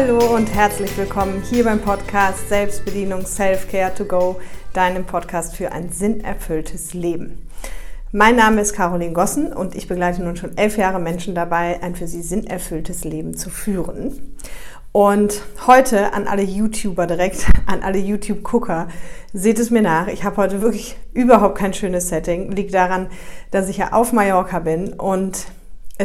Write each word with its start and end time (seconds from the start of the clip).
Hallo 0.00 0.36
und 0.36 0.54
herzlich 0.54 0.96
willkommen 0.96 1.42
hier 1.42 1.64
beim 1.64 1.80
Podcast 1.80 2.48
Selbstbedienung 2.48 3.26
Self-Care 3.26 3.92
to 3.96 4.04
Go, 4.04 4.40
deinem 4.72 5.04
Podcast 5.04 5.56
für 5.56 5.72
ein 5.72 5.90
sinnerfülltes 5.90 6.94
Leben. 6.94 7.48
Mein 8.12 8.36
Name 8.36 8.60
ist 8.60 8.74
Caroline 8.74 9.12
Gossen 9.12 9.52
und 9.52 9.74
ich 9.74 9.88
begleite 9.88 10.22
nun 10.22 10.36
schon 10.36 10.56
elf 10.56 10.78
Jahre 10.78 11.00
Menschen 11.00 11.34
dabei, 11.34 11.82
ein 11.82 11.96
für 11.96 12.06
sie 12.06 12.22
sinnerfülltes 12.22 13.02
Leben 13.02 13.36
zu 13.36 13.50
führen. 13.50 14.36
Und 14.92 15.42
heute 15.66 16.12
an 16.12 16.28
alle 16.28 16.42
YouTuber 16.42 17.08
direkt, 17.08 17.48
an 17.66 17.82
alle 17.82 17.98
YouTube-Gucker, 17.98 18.86
seht 19.32 19.58
es 19.58 19.70
mir 19.70 19.82
nach. 19.82 20.06
Ich 20.06 20.22
habe 20.22 20.36
heute 20.36 20.62
wirklich 20.62 20.96
überhaupt 21.12 21.58
kein 21.58 21.74
schönes 21.74 22.08
Setting. 22.08 22.52
Liegt 22.52 22.72
daran, 22.72 23.08
dass 23.50 23.68
ich 23.68 23.78
ja 23.78 23.92
auf 23.92 24.12
Mallorca 24.12 24.60
bin 24.60 24.92
und 24.92 25.46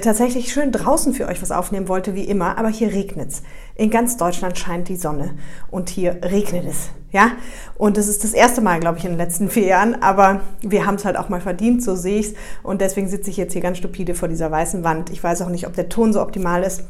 tatsächlich 0.02 0.52
schön 0.52 0.71
draußen 0.71 1.13
für 1.13 1.27
euch 1.27 1.41
was 1.41 1.52
aufnehmen 1.52 1.88
wollte, 1.88 2.15
wie 2.15 2.23
immer, 2.23 2.57
aber 2.57 2.70
hier 2.70 2.91
regnet's. 2.91 3.43
In 3.75 3.91
ganz 3.91 4.17
Deutschland 4.17 4.57
scheint 4.57 4.89
die 4.89 4.95
Sonne 4.95 5.35
und 5.70 5.89
hier 5.89 6.17
regnet 6.23 6.65
es, 6.67 6.89
ja? 7.11 7.31
Und 7.77 7.98
das 7.98 8.07
ist 8.07 8.23
das 8.23 8.34
erste 8.34 8.61
Mal, 8.61 8.79
glaube 8.79 8.98
ich, 8.98 9.05
in 9.05 9.11
den 9.11 9.20
letzten 9.20 9.49
vier 9.49 9.67
Jahren, 9.67 10.01
aber 10.01 10.41
wir 10.61 10.85
haben 10.85 10.95
es 10.95 11.05
halt 11.05 11.17
auch 11.17 11.29
mal 11.29 11.41
verdient, 11.41 11.84
so 11.84 11.95
sehe 11.95 12.20
ich's 12.20 12.34
und 12.63 12.81
deswegen 12.81 13.07
sitze 13.07 13.29
ich 13.29 13.37
jetzt 13.37 13.53
hier 13.53 13.61
ganz 13.61 13.77
stupide 13.77 14.15
vor 14.15 14.27
dieser 14.27 14.49
weißen 14.49 14.84
Wand. 14.84 15.11
Ich 15.11 15.23
weiß 15.23 15.43
auch 15.43 15.49
nicht, 15.49 15.67
ob 15.67 15.73
der 15.73 15.89
Ton 15.89 16.12
so 16.12 16.21
optimal 16.21 16.63
ist. 16.63 16.85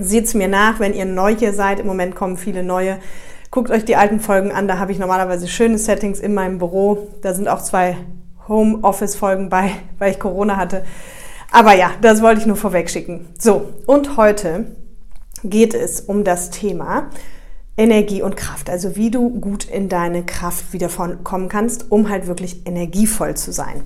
Seht's 0.00 0.34
mir 0.34 0.48
nach, 0.48 0.80
wenn 0.80 0.94
ihr 0.94 1.06
neu 1.06 1.34
hier 1.34 1.52
seid. 1.52 1.80
Im 1.80 1.86
Moment 1.86 2.14
kommen 2.14 2.36
viele 2.36 2.62
neue. 2.62 2.98
Guckt 3.50 3.70
euch 3.70 3.84
die 3.84 3.96
alten 3.96 4.20
Folgen 4.20 4.52
an, 4.52 4.68
da 4.68 4.78
habe 4.78 4.92
ich 4.92 4.98
normalerweise 4.98 5.48
schöne 5.48 5.78
Settings 5.78 6.20
in 6.20 6.34
meinem 6.34 6.58
Büro. 6.58 7.08
Da 7.22 7.32
sind 7.32 7.48
auch 7.48 7.62
zwei 7.62 7.96
Homeoffice-Folgen 8.48 9.48
bei, 9.48 9.72
weil 9.98 10.12
ich 10.12 10.18
Corona 10.18 10.56
hatte. 10.56 10.84
Aber 11.50 11.74
ja, 11.74 11.92
das 12.00 12.22
wollte 12.22 12.40
ich 12.40 12.46
nur 12.46 12.56
vorweg 12.56 12.90
schicken. 12.90 13.28
So, 13.38 13.72
und 13.86 14.16
heute 14.16 14.66
geht 15.44 15.74
es 15.74 16.00
um 16.00 16.24
das 16.24 16.50
Thema 16.50 17.10
Energie 17.76 18.22
und 18.22 18.36
Kraft. 18.36 18.68
Also 18.68 18.96
wie 18.96 19.10
du 19.10 19.30
gut 19.40 19.64
in 19.64 19.88
deine 19.88 20.24
Kraft 20.24 20.72
wieder 20.72 20.88
kommen 20.88 21.48
kannst, 21.48 21.90
um 21.90 22.08
halt 22.08 22.26
wirklich 22.26 22.66
energievoll 22.66 23.36
zu 23.36 23.52
sein. 23.52 23.82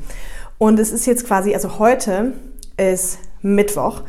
Und 0.58 0.78
es 0.78 0.92
ist 0.92 1.06
jetzt 1.06 1.26
quasi, 1.26 1.54
also 1.54 1.78
heute 1.78 2.32
ist 2.76 3.18
Mittwoch 3.42 4.02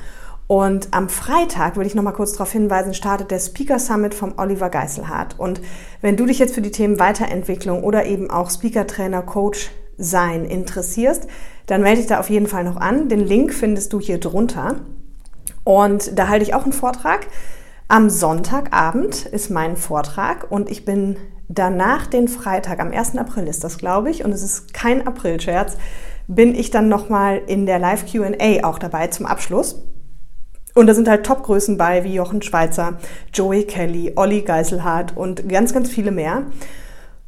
und 0.47 0.89
am 0.91 1.09
Freitag, 1.09 1.77
will 1.77 1.85
ich 1.85 1.95
noch 1.95 2.03
mal 2.03 2.11
kurz 2.11 2.33
darauf 2.33 2.51
hinweisen, 2.51 2.93
startet 2.93 3.31
der 3.31 3.39
Speaker 3.39 3.79
Summit 3.79 4.13
vom 4.13 4.33
Oliver 4.37 4.69
Geiselhardt. 4.69 5.39
Und 5.39 5.61
wenn 6.01 6.17
du 6.17 6.25
dich 6.25 6.39
jetzt 6.39 6.53
für 6.53 6.61
die 6.61 6.71
Themen 6.71 6.99
Weiterentwicklung 6.99 7.83
oder 7.83 8.05
eben 8.05 8.29
auch 8.29 8.49
Speaker 8.49 8.85
Trainer, 8.85 9.21
Coach 9.21 9.71
sein 9.97 10.45
interessierst, 10.45 11.27
dann 11.65 11.81
melde 11.81 12.01
dich 12.01 12.07
da 12.07 12.19
auf 12.19 12.29
jeden 12.29 12.47
Fall 12.47 12.63
noch 12.63 12.77
an. 12.77 13.09
Den 13.09 13.21
Link 13.21 13.53
findest 13.53 13.93
du 13.93 13.99
hier 13.99 14.19
drunter. 14.19 14.75
Und 15.63 16.17
da 16.17 16.27
halte 16.27 16.43
ich 16.43 16.53
auch 16.53 16.63
einen 16.63 16.73
Vortrag. 16.73 17.27
Am 17.87 18.09
Sonntagabend 18.09 19.25
ist 19.25 19.49
mein 19.49 19.77
Vortrag 19.77 20.49
und 20.49 20.71
ich 20.71 20.85
bin 20.85 21.17
danach 21.47 22.07
den 22.07 22.27
Freitag, 22.27 22.79
am 22.79 22.91
1. 22.91 23.17
April 23.17 23.47
ist 23.47 23.63
das, 23.63 23.77
glaube 23.77 24.09
ich, 24.09 24.23
und 24.23 24.31
es 24.31 24.41
ist 24.41 24.73
kein 24.73 25.05
Aprilscherz, 25.05 25.77
bin 26.27 26.55
ich 26.55 26.71
dann 26.71 26.87
nochmal 26.87 27.41
in 27.45 27.65
der 27.65 27.79
Live 27.79 28.05
QA 28.11 28.63
auch 28.63 28.79
dabei 28.79 29.07
zum 29.07 29.25
Abschluss. 29.25 29.83
Und 30.73 30.87
da 30.87 30.95
sind 30.95 31.07
halt 31.07 31.25
Topgrößen 31.25 31.77
bei, 31.77 32.03
wie 32.03 32.15
Jochen 32.15 32.41
Schweizer, 32.41 32.97
Joey 33.31 33.65
Kelly, 33.65 34.13
Olli 34.15 34.41
Geiselhardt 34.41 35.15
und 35.15 35.47
ganz, 35.47 35.73
ganz 35.73 35.89
viele 35.89 36.11
mehr 36.11 36.43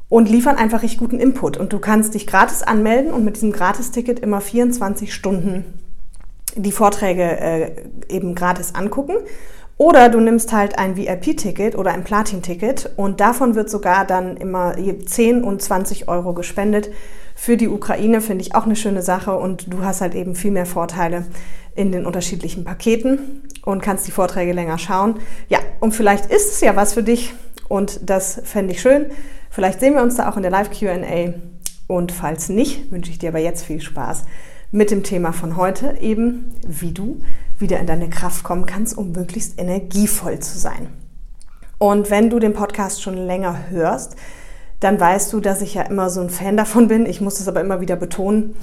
und 0.08 0.28
liefern 0.28 0.56
einfach 0.56 0.82
richtig 0.82 0.98
guten 0.98 1.18
Input. 1.18 1.56
Und 1.56 1.72
du 1.72 1.78
kannst 1.78 2.14
dich 2.14 2.26
gratis 2.26 2.62
anmelden 2.62 3.12
und 3.12 3.24
mit 3.24 3.36
diesem 3.36 3.52
Gratis-Ticket 3.52 4.20
immer 4.20 4.40
24 4.40 5.12
Stunden 5.12 5.64
die 6.54 6.72
Vorträge 6.72 7.22
äh, 7.22 7.70
eben 8.08 8.34
gratis 8.34 8.74
angucken. 8.74 9.16
Oder 9.78 10.08
du 10.08 10.20
nimmst 10.20 10.52
halt 10.52 10.78
ein 10.78 10.96
VIP-Ticket 10.96 11.76
oder 11.76 11.92
ein 11.92 12.02
Platin-Ticket 12.02 12.92
und 12.96 13.20
davon 13.20 13.54
wird 13.54 13.68
sogar 13.68 14.06
dann 14.06 14.38
immer 14.38 14.74
10 14.74 15.44
und 15.44 15.60
20 15.60 16.08
Euro 16.08 16.32
gespendet. 16.32 16.90
Für 17.34 17.58
die 17.58 17.68
Ukraine 17.68 18.22
finde 18.22 18.42
ich 18.42 18.54
auch 18.54 18.64
eine 18.64 18.76
schöne 18.76 19.02
Sache 19.02 19.36
und 19.36 19.70
du 19.70 19.82
hast 19.82 20.00
halt 20.00 20.14
eben 20.14 20.34
viel 20.34 20.50
mehr 20.50 20.64
Vorteile 20.64 21.26
in 21.74 21.92
den 21.92 22.06
unterschiedlichen 22.06 22.64
Paketen 22.64 23.42
und 23.66 23.82
kannst 23.82 24.06
die 24.06 24.12
Vorträge 24.12 24.54
länger 24.54 24.78
schauen. 24.78 25.16
Ja, 25.50 25.58
und 25.78 25.92
vielleicht 25.92 26.32
ist 26.32 26.52
es 26.52 26.62
ja 26.62 26.74
was 26.74 26.94
für 26.94 27.02
dich 27.02 27.34
und 27.68 28.00
das 28.08 28.40
fände 28.44 28.72
ich 28.72 28.80
schön. 28.80 29.06
Vielleicht 29.56 29.80
sehen 29.80 29.94
wir 29.94 30.02
uns 30.02 30.16
da 30.16 30.28
auch 30.28 30.36
in 30.36 30.42
der 30.42 30.50
Live-QA. 30.50 31.32
Und 31.86 32.12
falls 32.12 32.50
nicht, 32.50 32.92
wünsche 32.92 33.10
ich 33.10 33.18
dir 33.18 33.30
aber 33.30 33.38
jetzt 33.38 33.64
viel 33.64 33.80
Spaß 33.80 34.24
mit 34.70 34.90
dem 34.90 35.02
Thema 35.02 35.32
von 35.32 35.56
heute, 35.56 35.96
eben 35.98 36.52
wie 36.68 36.92
du 36.92 37.22
wieder 37.58 37.80
in 37.80 37.86
deine 37.86 38.10
Kraft 38.10 38.44
kommen 38.44 38.66
kannst, 38.66 38.98
um 38.98 39.12
möglichst 39.12 39.58
energievoll 39.58 40.40
zu 40.40 40.58
sein. 40.58 40.88
Und 41.78 42.10
wenn 42.10 42.28
du 42.28 42.38
den 42.38 42.52
Podcast 42.52 43.00
schon 43.00 43.16
länger 43.16 43.70
hörst, 43.70 44.16
dann 44.80 45.00
weißt 45.00 45.32
du, 45.32 45.40
dass 45.40 45.62
ich 45.62 45.72
ja 45.72 45.82
immer 45.84 46.10
so 46.10 46.20
ein 46.20 46.28
Fan 46.28 46.58
davon 46.58 46.88
bin. 46.88 47.06
Ich 47.06 47.22
muss 47.22 47.38
das 47.38 47.48
aber 47.48 47.62
immer 47.62 47.80
wieder 47.80 47.96
betonen. 47.96 48.56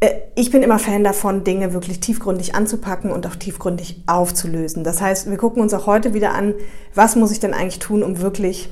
Äh, 0.00 0.10
ich 0.34 0.50
bin 0.50 0.64
immer 0.64 0.80
Fan 0.80 1.04
davon, 1.04 1.44
Dinge 1.44 1.72
wirklich 1.72 2.00
tiefgründig 2.00 2.56
anzupacken 2.56 3.12
und 3.12 3.28
auch 3.28 3.36
tiefgründig 3.36 4.02
aufzulösen. 4.08 4.82
Das 4.82 5.00
heißt, 5.00 5.30
wir 5.30 5.36
gucken 5.36 5.62
uns 5.62 5.72
auch 5.72 5.86
heute 5.86 6.14
wieder 6.14 6.34
an, 6.34 6.52
was 6.96 7.14
muss 7.14 7.30
ich 7.30 7.38
denn 7.38 7.54
eigentlich 7.54 7.78
tun, 7.78 8.02
um 8.02 8.18
wirklich 8.18 8.68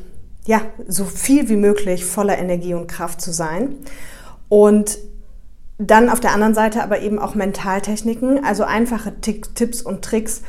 ja, 0.51 0.63
so 0.89 1.05
viel 1.05 1.49
wie 1.49 1.55
möglich 1.55 2.05
voller 2.05 2.37
Energie 2.37 2.75
und 2.75 2.89
Kraft 2.89 3.21
zu 3.21 3.31
sein. 3.33 3.77
Und 4.49 4.99
dann 5.79 6.11
auf 6.11 6.19
der 6.19 6.33
anderen 6.33 6.55
Seite 6.55 6.83
aber 6.83 6.99
eben 7.03 7.21
auch 7.21 7.37
Mentaltechniken, 7.37 8.45
also 8.45 8.65
einfache 8.65 9.21
Tipps 9.21 9.81
und 9.81 10.03
Tricks, 10.05 10.43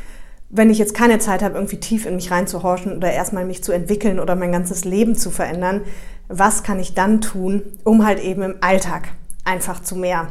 wenn 0.49 0.71
ich 0.71 0.79
jetzt 0.79 0.95
keine 0.95 1.19
Zeit 1.19 1.43
habe, 1.43 1.53
irgendwie 1.53 1.79
tief 1.79 2.07
in 2.07 2.15
mich 2.15 2.31
reinzuhorchen 2.31 2.97
oder 2.97 3.13
erstmal 3.13 3.45
mich 3.45 3.63
zu 3.63 3.73
entwickeln 3.73 4.19
oder 4.19 4.35
mein 4.35 4.51
ganzes 4.51 4.85
Leben 4.85 5.13
zu 5.13 5.29
verändern, 5.29 5.81
was 6.29 6.63
kann 6.63 6.79
ich 6.79 6.95
dann 6.95 7.21
tun, 7.21 7.61
um 7.83 8.03
halt 8.03 8.19
eben 8.23 8.41
im 8.41 8.55
Alltag 8.61 9.09
einfach 9.45 9.83
zu 9.83 9.95
mehr 9.95 10.29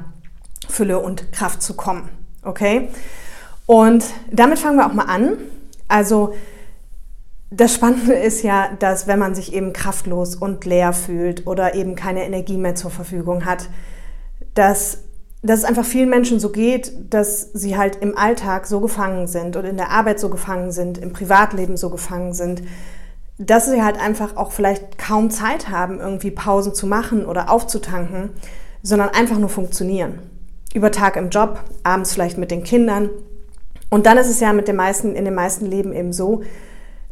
Fülle 0.68 0.98
und 0.98 1.30
Kraft 1.30 1.62
zu 1.62 1.74
kommen. 1.74 2.08
Okay? 2.42 2.88
Und 3.66 4.04
damit 4.32 4.58
fangen 4.58 4.78
wir 4.78 4.86
auch 4.86 4.94
mal 4.94 5.04
an. 5.04 5.36
Also 5.86 6.34
das 7.50 7.74
Spannende 7.74 8.14
ist 8.14 8.42
ja, 8.42 8.70
dass 8.78 9.08
wenn 9.08 9.18
man 9.18 9.34
sich 9.34 9.52
eben 9.52 9.72
kraftlos 9.72 10.36
und 10.36 10.64
leer 10.64 10.92
fühlt 10.92 11.46
oder 11.48 11.74
eben 11.74 11.96
keine 11.96 12.24
Energie 12.24 12.56
mehr 12.56 12.76
zur 12.76 12.92
Verfügung 12.92 13.44
hat, 13.44 13.68
dass, 14.54 14.98
dass 15.42 15.60
es 15.60 15.64
einfach 15.64 15.84
vielen 15.84 16.10
Menschen 16.10 16.38
so 16.38 16.50
geht, 16.50 16.92
dass 17.12 17.52
sie 17.52 17.76
halt 17.76 17.96
im 17.96 18.16
Alltag 18.16 18.66
so 18.66 18.80
gefangen 18.80 19.26
sind 19.26 19.56
und 19.56 19.64
in 19.64 19.76
der 19.76 19.90
Arbeit 19.90 20.20
so 20.20 20.28
gefangen 20.28 20.70
sind, 20.70 20.98
im 20.98 21.12
Privatleben 21.12 21.76
so 21.76 21.90
gefangen 21.90 22.34
sind, 22.34 22.62
dass 23.36 23.68
sie 23.68 23.82
halt 23.82 23.98
einfach 23.98 24.36
auch 24.36 24.52
vielleicht 24.52 24.98
kaum 24.98 25.30
Zeit 25.30 25.70
haben, 25.70 25.98
irgendwie 25.98 26.30
Pausen 26.30 26.72
zu 26.72 26.86
machen 26.86 27.24
oder 27.26 27.50
aufzutanken, 27.50 28.30
sondern 28.82 29.08
einfach 29.08 29.38
nur 29.38 29.48
funktionieren. 29.48 30.20
Über 30.72 30.92
Tag 30.92 31.16
im 31.16 31.30
Job, 31.30 31.58
abends 31.82 32.12
vielleicht 32.12 32.38
mit 32.38 32.52
den 32.52 32.62
Kindern. 32.62 33.10
Und 33.88 34.06
dann 34.06 34.18
ist 34.18 34.28
es 34.28 34.38
ja 34.38 34.52
mit 34.52 34.68
den 34.68 34.76
meisten, 34.76 35.16
in 35.16 35.24
den 35.24 35.34
meisten 35.34 35.66
Leben 35.66 35.92
eben 35.92 36.12
so, 36.12 36.42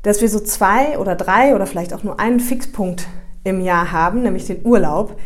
dass 0.02 0.20
wir 0.20 0.28
so 0.28 0.40
zwei 0.40 0.98
oder 0.98 1.14
drei 1.14 1.54
oder 1.54 1.66
vielleicht 1.66 1.92
auch 1.92 2.02
nur 2.02 2.20
einen 2.20 2.40
Fixpunkt 2.40 3.06
im 3.44 3.60
Jahr 3.60 3.92
haben, 3.92 4.22
nämlich 4.22 4.46
den 4.46 4.64
Urlaub, 4.64 5.18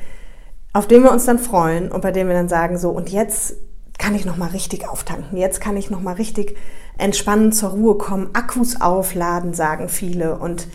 auf 0.72 0.86
den 0.86 1.02
wir 1.02 1.12
uns 1.12 1.24
dann 1.24 1.38
freuen 1.38 1.90
und 1.90 2.00
bei 2.00 2.12
dem 2.12 2.28
wir 2.28 2.34
dann 2.34 2.48
sagen 2.48 2.78
so 2.78 2.90
und 2.90 3.10
jetzt 3.10 3.56
kann 3.98 4.14
ich 4.14 4.24
noch 4.24 4.36
mal 4.36 4.48
richtig 4.48 4.88
auftanken. 4.88 5.36
Jetzt 5.36 5.60
kann 5.60 5.76
ich 5.76 5.90
noch 5.90 6.00
mal 6.00 6.14
richtig 6.14 6.56
entspannen 6.98 7.52
zur 7.52 7.70
Ruhe 7.70 7.96
kommen, 7.96 8.30
Akkus 8.32 8.80
aufladen, 8.80 9.54
sagen 9.54 9.88
viele 9.88 10.38
und 10.38 10.66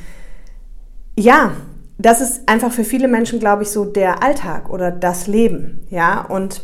ja, 1.17 1.53
das 1.97 2.21
ist 2.21 2.47
einfach 2.47 2.71
für 2.71 2.83
viele 2.83 3.07
Menschen, 3.07 3.39
glaube 3.39 3.63
ich, 3.63 3.69
so 3.69 3.83
der 3.83 4.21
Alltag 4.21 4.69
oder 4.69 4.91
das 4.91 5.25
Leben, 5.25 5.87
ja, 5.89 6.21
und 6.21 6.63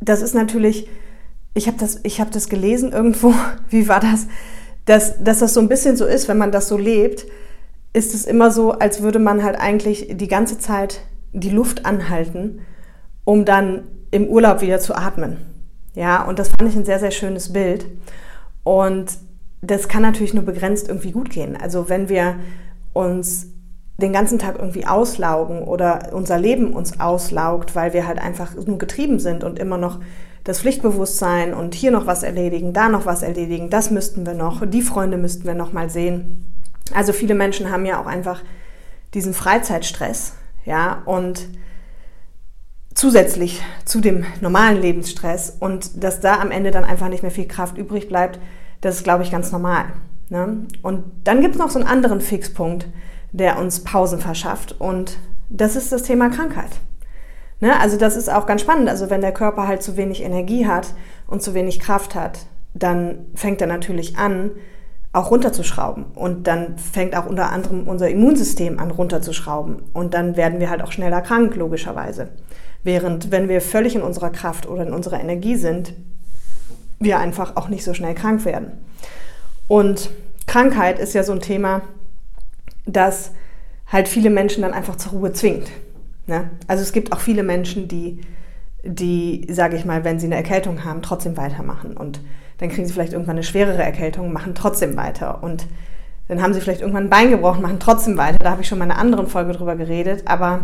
das 0.00 0.20
ist 0.20 0.34
natürlich 0.34 0.88
ich 1.54 1.68
habe 1.68 1.78
das 1.78 2.00
ich 2.02 2.20
habe 2.20 2.30
das 2.30 2.48
gelesen 2.48 2.92
irgendwo, 2.92 3.32
wie 3.70 3.88
war 3.88 4.00
das? 4.00 4.26
Dass, 4.84 5.22
dass 5.22 5.38
das 5.38 5.54
so 5.54 5.60
ein 5.60 5.68
bisschen 5.68 5.96
so 5.96 6.06
ist, 6.06 6.28
wenn 6.28 6.38
man 6.38 6.52
das 6.52 6.68
so 6.68 6.76
lebt, 6.76 7.26
ist 7.92 8.14
es 8.14 8.26
immer 8.26 8.50
so, 8.50 8.72
als 8.72 9.02
würde 9.02 9.18
man 9.18 9.42
halt 9.42 9.58
eigentlich 9.58 10.08
die 10.16 10.28
ganze 10.28 10.58
Zeit 10.58 11.00
die 11.32 11.50
Luft 11.50 11.86
anhalten, 11.86 12.60
um 13.24 13.44
dann 13.44 13.84
im 14.10 14.26
Urlaub 14.28 14.60
wieder 14.60 14.80
zu 14.80 14.94
atmen. 14.94 15.38
Ja, 15.94 16.24
und 16.24 16.38
das 16.38 16.48
fand 16.48 16.68
ich 16.68 16.76
ein 16.76 16.84
sehr, 16.84 16.98
sehr 16.98 17.12
schönes 17.12 17.52
Bild. 17.52 17.86
Und 18.64 19.18
das 19.62 19.88
kann 19.88 20.02
natürlich 20.02 20.34
nur 20.34 20.44
begrenzt 20.44 20.88
irgendwie 20.88 21.12
gut 21.12 21.30
gehen. 21.30 21.56
Also 21.56 21.88
wenn 21.88 22.08
wir 22.08 22.36
uns 22.92 23.48
den 23.96 24.12
ganzen 24.12 24.38
Tag 24.38 24.56
irgendwie 24.58 24.86
auslaugen 24.86 25.62
oder 25.62 26.10
unser 26.12 26.38
Leben 26.38 26.72
uns 26.72 26.98
auslaugt, 26.98 27.76
weil 27.76 27.92
wir 27.92 28.06
halt 28.06 28.18
einfach 28.18 28.54
nur 28.54 28.78
getrieben 28.78 29.20
sind 29.20 29.44
und 29.44 29.58
immer 29.58 29.78
noch 29.78 30.00
das 30.44 30.60
Pflichtbewusstsein 30.60 31.54
und 31.54 31.74
hier 31.74 31.90
noch 31.90 32.06
was 32.06 32.22
erledigen, 32.22 32.72
da 32.72 32.88
noch 32.88 33.06
was 33.06 33.22
erledigen, 33.22 33.70
das 33.70 33.90
müssten 33.90 34.26
wir 34.26 34.34
noch, 34.34 34.62
die 34.66 34.82
Freunde 34.82 35.16
müssten 35.16 35.44
wir 35.46 35.54
noch 35.54 35.72
mal 35.72 35.90
sehen. 35.90 36.46
Also 36.92 37.12
viele 37.12 37.34
Menschen 37.34 37.70
haben 37.70 37.86
ja 37.86 38.00
auch 38.00 38.06
einfach 38.06 38.42
diesen 39.14 39.32
Freizeitstress, 39.32 40.34
ja, 40.66 41.02
und 41.06 41.48
zusätzlich 42.94 43.62
zu 43.84 44.00
dem 44.00 44.24
normalen 44.40 44.80
Lebensstress 44.80 45.56
und 45.58 46.02
dass 46.02 46.20
da 46.20 46.40
am 46.40 46.50
Ende 46.50 46.70
dann 46.70 46.84
einfach 46.84 47.08
nicht 47.08 47.22
mehr 47.22 47.32
viel 47.32 47.48
Kraft 47.48 47.76
übrig 47.76 48.08
bleibt, 48.08 48.38
das 48.80 48.96
ist, 48.96 49.04
glaube 49.04 49.24
ich, 49.24 49.30
ganz 49.30 49.50
normal. 49.50 49.86
Ne? 50.28 50.66
Und 50.82 51.04
dann 51.24 51.40
gibt 51.40 51.54
es 51.54 51.60
noch 51.60 51.70
so 51.70 51.78
einen 51.78 51.88
anderen 51.88 52.20
Fixpunkt, 52.20 52.86
der 53.32 53.58
uns 53.58 53.82
Pausen 53.82 54.20
verschafft. 54.20 54.76
Und 54.78 55.18
das 55.48 55.76
ist 55.76 55.90
das 55.90 56.04
Thema 56.04 56.28
Krankheit. 56.30 56.70
Ne? 57.64 57.80
Also 57.80 57.96
das 57.96 58.14
ist 58.14 58.30
auch 58.30 58.44
ganz 58.44 58.60
spannend. 58.60 58.90
Also 58.90 59.08
wenn 59.08 59.22
der 59.22 59.32
Körper 59.32 59.66
halt 59.66 59.82
zu 59.82 59.96
wenig 59.96 60.22
Energie 60.22 60.66
hat 60.66 60.88
und 61.26 61.42
zu 61.42 61.54
wenig 61.54 61.80
Kraft 61.80 62.14
hat, 62.14 62.40
dann 62.74 63.24
fängt 63.34 63.62
er 63.62 63.66
natürlich 63.66 64.18
an, 64.18 64.50
auch 65.14 65.30
runterzuschrauben. 65.30 66.04
Und 66.14 66.46
dann 66.46 66.76
fängt 66.76 67.16
auch 67.16 67.24
unter 67.24 67.50
anderem 67.50 67.88
unser 67.88 68.10
Immunsystem 68.10 68.78
an, 68.78 68.90
runterzuschrauben. 68.90 69.76
Und 69.94 70.12
dann 70.12 70.36
werden 70.36 70.60
wir 70.60 70.68
halt 70.68 70.82
auch 70.82 70.92
schneller 70.92 71.22
krank, 71.22 71.56
logischerweise. 71.56 72.28
Während, 72.82 73.30
wenn 73.30 73.48
wir 73.48 73.62
völlig 73.62 73.94
in 73.94 74.02
unserer 74.02 74.28
Kraft 74.28 74.68
oder 74.68 74.86
in 74.86 74.92
unserer 74.92 75.18
Energie 75.18 75.56
sind, 75.56 75.94
wir 77.00 77.18
einfach 77.18 77.56
auch 77.56 77.70
nicht 77.70 77.84
so 77.84 77.94
schnell 77.94 78.14
krank 78.14 78.44
werden. 78.44 78.72
Und 79.68 80.10
Krankheit 80.46 80.98
ist 80.98 81.14
ja 81.14 81.22
so 81.22 81.32
ein 81.32 81.40
Thema, 81.40 81.80
das 82.84 83.30
halt 83.90 84.06
viele 84.06 84.28
Menschen 84.28 84.60
dann 84.60 84.74
einfach 84.74 84.96
zur 84.96 85.12
Ruhe 85.12 85.32
zwingt. 85.32 85.70
Ne? 86.26 86.50
Also 86.66 86.82
es 86.82 86.92
gibt 86.92 87.12
auch 87.12 87.20
viele 87.20 87.42
Menschen, 87.42 87.88
die, 87.88 88.20
die, 88.82 89.46
sage 89.50 89.76
ich 89.76 89.84
mal, 89.84 90.04
wenn 90.04 90.18
sie 90.18 90.26
eine 90.26 90.36
Erkältung 90.36 90.84
haben, 90.84 91.02
trotzdem 91.02 91.36
weitermachen. 91.36 91.96
Und 91.96 92.20
dann 92.58 92.68
kriegen 92.68 92.86
sie 92.86 92.92
vielleicht 92.92 93.12
irgendwann 93.12 93.36
eine 93.36 93.42
schwerere 93.42 93.82
Erkältung, 93.82 94.32
machen 94.32 94.54
trotzdem 94.54 94.96
weiter. 94.96 95.42
Und 95.42 95.66
dann 96.28 96.42
haben 96.42 96.54
sie 96.54 96.60
vielleicht 96.60 96.80
irgendwann 96.80 97.04
ein 97.04 97.10
Bein 97.10 97.30
gebrochen, 97.30 97.62
machen 97.62 97.80
trotzdem 97.80 98.16
weiter. 98.16 98.38
Da 98.38 98.50
habe 98.50 98.62
ich 98.62 98.68
schon 98.68 98.78
mal 98.78 98.86
in 98.86 98.92
einer 98.92 99.00
anderen 99.00 99.26
Folge 99.26 99.52
drüber 99.52 99.76
geredet. 99.76 100.22
Aber 100.26 100.60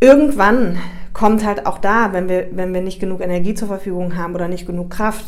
irgendwann 0.00 0.78
kommt 1.12 1.44
halt 1.44 1.66
auch 1.66 1.78
da, 1.78 2.12
wenn 2.12 2.28
wir, 2.28 2.48
wenn 2.52 2.74
wir 2.74 2.80
nicht 2.80 3.00
genug 3.00 3.20
Energie 3.20 3.54
zur 3.54 3.68
Verfügung 3.68 4.16
haben 4.16 4.34
oder 4.34 4.48
nicht 4.48 4.66
genug 4.66 4.90
Kraft, 4.90 5.24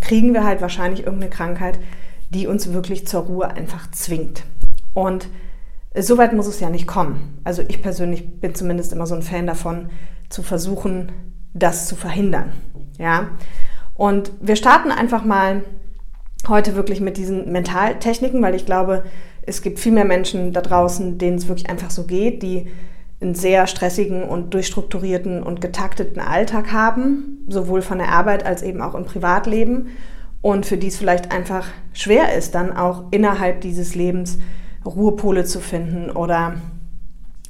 kriegen 0.00 0.32
wir 0.32 0.44
halt 0.44 0.60
wahrscheinlich 0.60 1.04
irgendeine 1.04 1.30
Krankheit, 1.30 1.78
die 2.30 2.46
uns 2.46 2.72
wirklich 2.72 3.06
zur 3.06 3.22
Ruhe 3.22 3.48
einfach 3.48 3.90
zwingt. 3.90 4.44
Und 4.94 5.28
so 5.94 6.18
weit 6.18 6.32
muss 6.32 6.46
es 6.46 6.60
ja 6.60 6.70
nicht 6.70 6.86
kommen. 6.86 7.40
Also 7.44 7.62
ich 7.66 7.82
persönlich 7.82 8.40
bin 8.40 8.54
zumindest 8.54 8.92
immer 8.92 9.06
so 9.06 9.14
ein 9.14 9.22
Fan 9.22 9.46
davon, 9.46 9.90
zu 10.28 10.42
versuchen, 10.42 11.10
das 11.52 11.88
zu 11.88 11.96
verhindern. 11.96 12.52
Ja. 12.98 13.30
Und 13.94 14.32
wir 14.40 14.56
starten 14.56 14.92
einfach 14.92 15.24
mal 15.24 15.64
heute 16.48 16.76
wirklich 16.76 17.00
mit 17.00 17.16
diesen 17.16 17.50
Mentaltechniken, 17.50 18.40
weil 18.40 18.54
ich 18.54 18.66
glaube, 18.66 19.04
es 19.42 19.62
gibt 19.62 19.80
viel 19.80 19.92
mehr 19.92 20.04
Menschen 20.04 20.52
da 20.52 20.60
draußen, 20.60 21.18
denen 21.18 21.36
es 21.36 21.48
wirklich 21.48 21.68
einfach 21.68 21.90
so 21.90 22.04
geht, 22.04 22.42
die 22.42 22.68
einen 23.20 23.34
sehr 23.34 23.66
stressigen 23.66 24.22
und 24.22 24.54
durchstrukturierten 24.54 25.42
und 25.42 25.60
getakteten 25.60 26.20
Alltag 26.20 26.72
haben, 26.72 27.44
sowohl 27.48 27.82
von 27.82 27.98
der 27.98 28.10
Arbeit 28.10 28.46
als 28.46 28.62
eben 28.62 28.80
auch 28.80 28.94
im 28.94 29.04
Privatleben 29.04 29.88
und 30.40 30.64
für 30.64 30.78
die 30.78 30.86
es 30.86 30.96
vielleicht 30.96 31.30
einfach 31.32 31.66
schwer 31.92 32.34
ist, 32.34 32.54
dann 32.54 32.74
auch 32.74 33.04
innerhalb 33.10 33.60
dieses 33.60 33.94
Lebens 33.94 34.38
Ruhepole 34.84 35.44
zu 35.44 35.60
finden 35.60 36.10
oder 36.10 36.54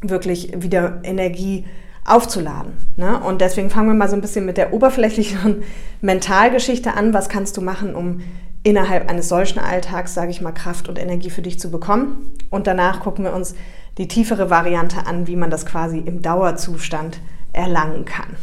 wirklich 0.02 0.52
wieder 0.62 1.00
Energie 1.04 1.64
aufzuladen. 2.04 2.72
Ne? 2.96 3.20
Und 3.20 3.40
deswegen 3.40 3.70
fangen 3.70 3.88
wir 3.88 3.94
mal 3.94 4.08
so 4.08 4.16
ein 4.16 4.20
bisschen 4.20 4.46
mit 4.46 4.56
der 4.56 4.72
oberflächlichen 4.72 5.62
Mentalgeschichte 6.00 6.94
an. 6.94 7.12
Was 7.12 7.28
kannst 7.28 7.56
du 7.56 7.60
machen, 7.60 7.94
um 7.94 8.20
innerhalb 8.62 9.08
eines 9.08 9.28
solchen 9.28 9.58
Alltags, 9.58 10.14
sage 10.14 10.30
ich 10.30 10.40
mal, 10.40 10.52
Kraft 10.52 10.88
und 10.88 10.98
Energie 10.98 11.30
für 11.30 11.42
dich 11.42 11.60
zu 11.60 11.70
bekommen? 11.70 12.32
Und 12.50 12.66
danach 12.66 13.00
gucken 13.00 13.24
wir 13.24 13.32
uns 13.32 13.54
die 13.98 14.08
tiefere 14.08 14.50
Variante 14.50 15.06
an, 15.06 15.26
wie 15.26 15.36
man 15.36 15.50
das 15.50 15.66
quasi 15.66 15.98
im 15.98 16.22
Dauerzustand 16.22 17.20
erlangen 17.52 18.04
kann. 18.04 18.36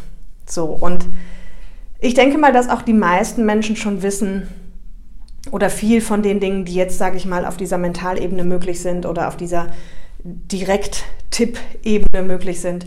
So, 0.45 0.65
und 0.65 1.05
ich 1.99 2.13
denke 2.13 2.37
mal, 2.37 2.53
dass 2.53 2.69
auch 2.69 2.83
die 2.83 2.93
meisten 2.93 3.45
Menschen 3.45 3.75
schon 3.75 4.03
wissen, 4.03 4.47
oder 5.51 5.69
viel 5.69 6.01
von 6.01 6.21
den 6.21 6.39
Dingen, 6.39 6.65
die 6.65 6.75
jetzt, 6.75 6.97
sage 6.97 7.17
ich 7.17 7.25
mal, 7.25 7.45
auf 7.45 7.57
dieser 7.57 7.77
Mentalebene 7.77 8.43
möglich 8.43 8.81
sind 8.81 9.05
oder 9.05 9.27
auf 9.27 9.37
dieser 9.37 9.67
Direkt-Tipp-Ebene 10.23 12.23
möglich 12.23 12.61
sind, 12.61 12.85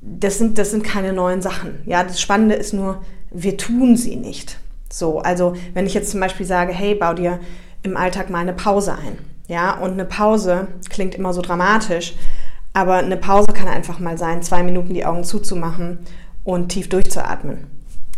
das 0.00 0.38
sind, 0.38 0.58
das 0.58 0.70
sind 0.70 0.84
keine 0.84 1.12
neuen 1.12 1.42
Sachen. 1.42 1.80
Ja, 1.86 2.02
das 2.02 2.20
Spannende 2.20 2.54
ist 2.54 2.72
nur, 2.72 3.02
wir 3.30 3.56
tun 3.56 3.96
sie 3.96 4.16
nicht. 4.16 4.58
So, 4.90 5.20
also 5.20 5.54
wenn 5.74 5.86
ich 5.86 5.94
jetzt 5.94 6.10
zum 6.10 6.20
Beispiel 6.20 6.46
sage, 6.46 6.72
hey, 6.72 6.94
bau 6.94 7.14
dir 7.14 7.38
im 7.82 7.96
Alltag 7.96 8.30
mal 8.30 8.40
eine 8.40 8.52
Pause 8.52 8.94
ein. 8.94 9.18
Ja, 9.48 9.78
und 9.78 9.92
eine 9.92 10.04
Pause 10.04 10.68
klingt 10.88 11.14
immer 11.14 11.32
so 11.32 11.42
dramatisch, 11.42 12.14
aber 12.72 12.96
eine 12.96 13.16
Pause 13.16 13.52
kann 13.52 13.68
einfach 13.68 13.98
mal 13.98 14.18
sein, 14.18 14.42
zwei 14.42 14.62
Minuten 14.62 14.94
die 14.94 15.04
Augen 15.04 15.24
zuzumachen 15.24 15.98
und 16.44 16.70
tief 16.70 16.88
durchzuatmen. 16.88 17.66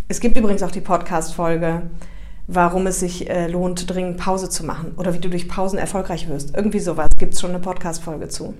Es 0.08 0.20
gibt 0.20 0.36
übrigens 0.36 0.62
auch 0.62 0.70
die 0.70 0.80
Podcast-Folge 0.80 1.82
warum 2.46 2.86
es 2.86 3.00
sich 3.00 3.28
äh, 3.30 3.46
lohnt, 3.48 3.88
dringend 3.88 4.18
Pause 4.18 4.48
zu 4.50 4.64
machen 4.64 4.92
oder 4.96 5.14
wie 5.14 5.18
du 5.18 5.30
durch 5.30 5.48
Pausen 5.48 5.78
erfolgreich 5.78 6.28
wirst. 6.28 6.54
Irgendwie 6.54 6.80
sowas 6.80 7.08
gibt 7.18 7.34
es 7.34 7.40
schon 7.40 7.50
eine 7.50 7.60
Podcast-Folge 7.60 8.28
zu. 8.28 8.54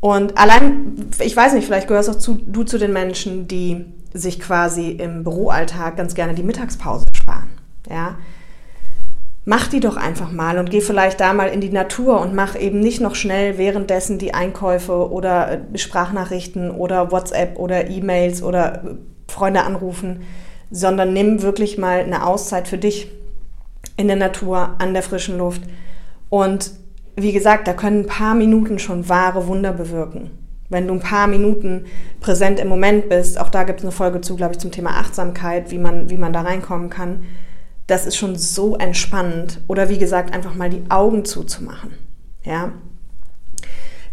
Und 0.00 0.36
allein, 0.36 1.10
ich 1.20 1.36
weiß 1.36 1.54
nicht, 1.54 1.64
vielleicht 1.64 1.88
gehörst 1.88 2.10
auch 2.10 2.18
zu, 2.18 2.34
du 2.34 2.64
zu 2.64 2.78
den 2.78 2.92
Menschen, 2.92 3.48
die 3.48 3.86
sich 4.12 4.40
quasi 4.40 4.90
im 4.90 5.24
Büroalltag 5.24 5.96
ganz 5.96 6.14
gerne 6.14 6.34
die 6.34 6.42
Mittagspause 6.42 7.04
sparen. 7.12 7.48
Ja? 7.88 8.16
Mach 9.44 9.68
die 9.68 9.80
doch 9.80 9.96
einfach 9.96 10.32
mal 10.32 10.58
und 10.58 10.70
geh 10.70 10.80
vielleicht 10.80 11.20
da 11.20 11.32
mal 11.32 11.48
in 11.48 11.60
die 11.60 11.70
Natur 11.70 12.20
und 12.20 12.34
mach 12.34 12.58
eben 12.58 12.80
nicht 12.80 13.00
noch 13.00 13.14
schnell 13.14 13.58
währenddessen 13.58 14.18
die 14.18 14.34
Einkäufe 14.34 15.10
oder 15.10 15.52
äh, 15.52 15.78
Sprachnachrichten 15.78 16.70
oder 16.70 17.12
WhatsApp 17.12 17.58
oder 17.58 17.88
E-Mails 17.88 18.42
oder 18.42 18.84
äh, 18.84 18.94
Freunde 19.28 19.62
anrufen, 19.62 20.22
sondern 20.70 21.12
nimm 21.12 21.42
wirklich 21.42 21.78
mal 21.78 22.00
eine 22.00 22.26
Auszeit 22.26 22.68
für 22.68 22.78
dich 22.78 23.10
in 23.96 24.08
der 24.08 24.16
Natur, 24.16 24.74
an 24.78 24.92
der 24.92 25.02
frischen 25.02 25.38
Luft. 25.38 25.62
Und 26.28 26.72
wie 27.16 27.32
gesagt, 27.32 27.66
da 27.66 27.72
können 27.72 28.00
ein 28.00 28.06
paar 28.06 28.34
Minuten 28.34 28.78
schon 28.78 29.08
wahre 29.08 29.46
Wunder 29.46 29.72
bewirken. 29.72 30.30
Wenn 30.68 30.88
du 30.88 30.94
ein 30.94 31.00
paar 31.00 31.28
Minuten 31.28 31.86
präsent 32.20 32.58
im 32.58 32.68
Moment 32.68 33.08
bist, 33.08 33.40
auch 33.40 33.48
da 33.48 33.62
gibt 33.62 33.80
es 33.80 33.84
eine 33.84 33.92
Folge 33.92 34.20
zu, 34.20 34.36
glaube 34.36 34.52
ich, 34.52 34.58
zum 34.58 34.72
Thema 34.72 34.90
Achtsamkeit, 34.90 35.70
wie 35.70 35.78
man, 35.78 36.10
wie 36.10 36.18
man 36.18 36.32
da 36.32 36.42
reinkommen 36.42 36.90
kann. 36.90 37.22
Das 37.86 38.04
ist 38.04 38.16
schon 38.16 38.36
so 38.36 38.76
entspannend. 38.76 39.60
Oder 39.68 39.88
wie 39.88 39.98
gesagt, 39.98 40.34
einfach 40.34 40.54
mal 40.54 40.68
die 40.68 40.82
Augen 40.90 41.24
zuzumachen. 41.24 41.92
Ja, 42.42 42.72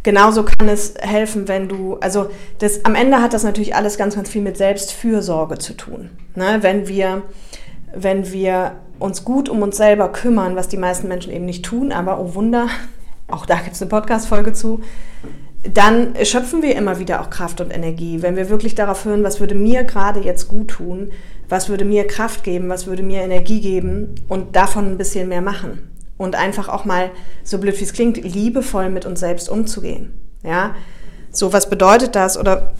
Genauso 0.03 0.43
kann 0.43 0.67
es 0.67 0.95
helfen, 0.99 1.47
wenn 1.47 1.69
du, 1.69 1.95
also 1.95 2.29
das, 2.59 2.83
am 2.83 2.93
Ende 2.93 3.21
hat 3.21 3.33
das 3.33 3.43
natürlich 3.43 3.73
alles 3.73 3.97
ganz, 3.97 4.15
ganz 4.15 4.29
viel 4.29 4.41
mit 4.41 4.57
Selbstfürsorge 4.57 5.57
zu 5.57 5.73
tun. 5.73 6.09
Ne? 6.35 6.57
Wenn, 6.59 6.89
wir, 6.89 7.23
wenn 7.95 8.29
wir 8.31 8.73
uns 8.99 9.23
gut 9.23 9.47
um 9.47 9.61
uns 9.61 9.77
selber 9.77 10.11
kümmern, 10.11 10.57
was 10.57 10.67
die 10.67 10.77
meisten 10.77 11.07
Menschen 11.07 11.31
eben 11.31 11.45
nicht 11.45 11.63
tun, 11.63 11.93
aber 11.93 12.19
oh 12.19 12.35
Wunder, 12.35 12.67
auch 13.29 13.45
da 13.45 13.55
gibt 13.55 13.75
es 13.75 13.81
eine 13.81 13.89
Podcast-Folge 13.89 14.51
zu, 14.51 14.81
dann 15.73 16.13
schöpfen 16.23 16.61
wir 16.61 16.75
immer 16.75 16.99
wieder 16.99 17.21
auch 17.21 17.29
Kraft 17.29 17.61
und 17.61 17.73
Energie. 17.73 18.21
Wenn 18.21 18.35
wir 18.35 18.49
wirklich 18.49 18.75
darauf 18.75 19.05
hören, 19.05 19.23
was 19.23 19.39
würde 19.39 19.55
mir 19.55 19.85
gerade 19.85 20.19
jetzt 20.19 20.49
gut 20.49 20.67
tun, 20.67 21.11
was 21.47 21.69
würde 21.69 21.85
mir 21.85 22.05
Kraft 22.05 22.43
geben, 22.43 22.67
was 22.67 22.87
würde 22.87 23.03
mir 23.03 23.21
Energie 23.21 23.61
geben 23.61 24.15
und 24.27 24.57
davon 24.57 24.91
ein 24.91 24.97
bisschen 24.97 25.29
mehr 25.29 25.41
machen 25.41 25.92
und 26.17 26.35
einfach 26.35 26.69
auch 26.69 26.85
mal, 26.85 27.11
so 27.43 27.57
blöd 27.57 27.79
wie 27.79 27.83
es 27.83 27.93
klingt, 27.93 28.17
liebevoll 28.17 28.89
mit 28.89 29.05
uns 29.05 29.19
selbst 29.19 29.49
umzugehen. 29.49 30.13
Ja, 30.43 30.75
so 31.31 31.53
was 31.53 31.69
bedeutet 31.69 32.15
das? 32.15 32.37
Oder, 32.37 32.73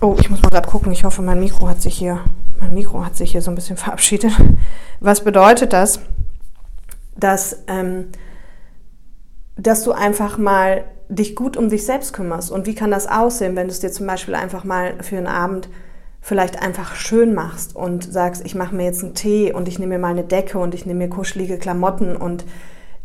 oh, 0.00 0.16
ich 0.18 0.30
muss 0.30 0.42
mal 0.42 0.50
gerade 0.50 0.68
gucken, 0.68 0.92
ich 0.92 1.04
hoffe, 1.04 1.22
mein 1.22 1.40
Mikro 1.40 1.68
hat 1.68 1.80
sich 1.80 1.96
hier, 1.96 2.20
mein 2.60 2.74
Mikro 2.74 3.04
hat 3.04 3.16
sich 3.16 3.32
hier 3.32 3.42
so 3.42 3.50
ein 3.50 3.54
bisschen 3.54 3.76
verabschiedet. 3.78 4.32
Was 5.00 5.24
bedeutet 5.24 5.72
das? 5.72 6.00
Dass, 7.16 7.64
ähm, 7.66 8.08
dass 9.56 9.82
du 9.82 9.92
einfach 9.92 10.38
mal 10.38 10.84
dich 11.08 11.34
gut 11.34 11.56
um 11.56 11.70
dich 11.70 11.84
selbst 11.84 12.12
kümmerst. 12.12 12.50
Und 12.50 12.66
wie 12.66 12.74
kann 12.74 12.90
das 12.90 13.06
aussehen, 13.06 13.56
wenn 13.56 13.66
du 13.66 13.72
es 13.72 13.80
dir 13.80 13.90
zum 13.90 14.06
Beispiel 14.06 14.34
einfach 14.34 14.64
mal 14.64 15.02
für 15.02 15.16
einen 15.16 15.26
Abend 15.26 15.68
vielleicht 16.28 16.60
einfach 16.60 16.94
schön 16.94 17.32
machst 17.32 17.74
und 17.74 18.04
sagst, 18.04 18.44
ich 18.44 18.54
mache 18.54 18.74
mir 18.74 18.84
jetzt 18.84 19.02
einen 19.02 19.14
Tee 19.14 19.50
und 19.50 19.66
ich 19.66 19.78
nehme 19.78 19.94
mir 19.94 19.98
mal 19.98 20.10
eine 20.10 20.24
Decke 20.24 20.58
und 20.58 20.74
ich 20.74 20.84
nehme 20.84 20.98
mir 20.98 21.08
kuschelige 21.08 21.56
Klamotten 21.56 22.14
und 22.16 22.44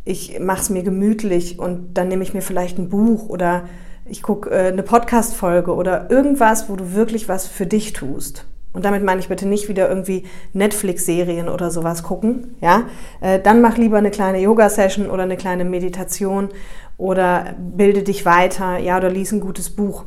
ich 0.03 0.41
mache 0.41 0.59
es 0.59 0.69
mir 0.69 0.83
gemütlich 0.83 1.57
und 1.57 1.93
dann 1.93 2.09
nehme 2.09 2.23
ich 2.23 2.33
mir 2.33 2.41
vielleicht 2.41 2.77
ein 2.77 2.89
Buch 2.89 3.29
oder 3.29 3.63
ich 4.05 4.21
gucke 4.21 4.49
äh, 4.49 4.67
eine 4.67 4.83
Podcast-Folge 4.83 5.73
oder 5.73 6.11
irgendwas, 6.11 6.67
wo 6.67 6.75
du 6.75 6.93
wirklich 6.93 7.29
was 7.29 7.47
für 7.47 7.65
dich 7.65 7.93
tust. 7.93 8.45
Und 8.73 8.83
damit 8.83 9.03
meine 9.03 9.21
ich 9.21 9.29
bitte 9.29 9.47
nicht 9.47 9.69
wieder 9.69 9.87
irgendwie 9.87 10.25
Netflix-Serien 10.51 11.47
oder 11.47 11.71
sowas 11.71 12.03
gucken, 12.03 12.55
ja. 12.59 12.87
Äh, 13.21 13.39
dann 13.39 13.61
mach 13.61 13.77
lieber 13.77 13.99
eine 13.99 14.11
kleine 14.11 14.39
Yoga-Session 14.39 15.09
oder 15.09 15.23
eine 15.23 15.37
kleine 15.37 15.63
Meditation 15.63 16.49
oder 16.97 17.55
bilde 17.57 18.03
dich 18.03 18.25
weiter, 18.25 18.79
ja, 18.79 18.97
oder 18.97 19.09
lies 19.09 19.31
ein 19.31 19.39
gutes 19.39 19.69
Buch. 19.69 20.03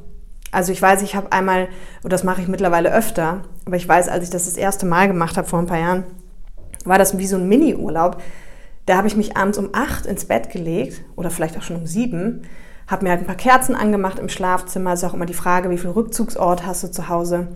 Also 0.52 0.72
ich 0.72 0.80
weiß, 0.80 1.02
ich 1.02 1.14
habe 1.14 1.32
einmal, 1.32 1.68
und 2.02 2.12
das 2.12 2.24
mache 2.24 2.40
ich 2.40 2.48
mittlerweile 2.48 2.92
öfter, 2.92 3.42
aber 3.64 3.76
ich 3.76 3.88
weiß, 3.88 4.08
als 4.08 4.24
ich 4.24 4.30
das 4.30 4.44
das 4.44 4.56
erste 4.56 4.86
Mal 4.86 5.08
gemacht 5.08 5.36
habe 5.36 5.48
vor 5.48 5.58
ein 5.58 5.66
paar 5.66 5.78
Jahren, 5.78 6.04
war 6.84 6.98
das 6.98 7.18
wie 7.18 7.26
so 7.26 7.36
ein 7.36 7.48
Mini-Urlaub. 7.48 8.22
Da 8.86 8.96
habe 8.96 9.08
ich 9.08 9.16
mich 9.16 9.36
abends 9.36 9.58
um 9.58 9.70
acht 9.72 10.06
ins 10.06 10.26
Bett 10.26 10.50
gelegt 10.50 11.02
oder 11.16 11.30
vielleicht 11.30 11.58
auch 11.58 11.62
schon 11.62 11.76
um 11.76 11.86
sieben, 11.86 12.42
habe 12.86 13.04
mir 13.04 13.10
halt 13.10 13.20
ein 13.20 13.26
paar 13.26 13.34
Kerzen 13.34 13.74
angemacht 13.74 14.20
im 14.20 14.28
Schlafzimmer. 14.28 14.92
Ist 14.92 15.02
auch 15.02 15.14
immer 15.14 15.26
die 15.26 15.34
Frage, 15.34 15.70
wie 15.70 15.78
viel 15.78 15.90
Rückzugsort 15.90 16.64
hast 16.64 16.84
du 16.84 16.90
zu 16.90 17.08
Hause? 17.08 17.48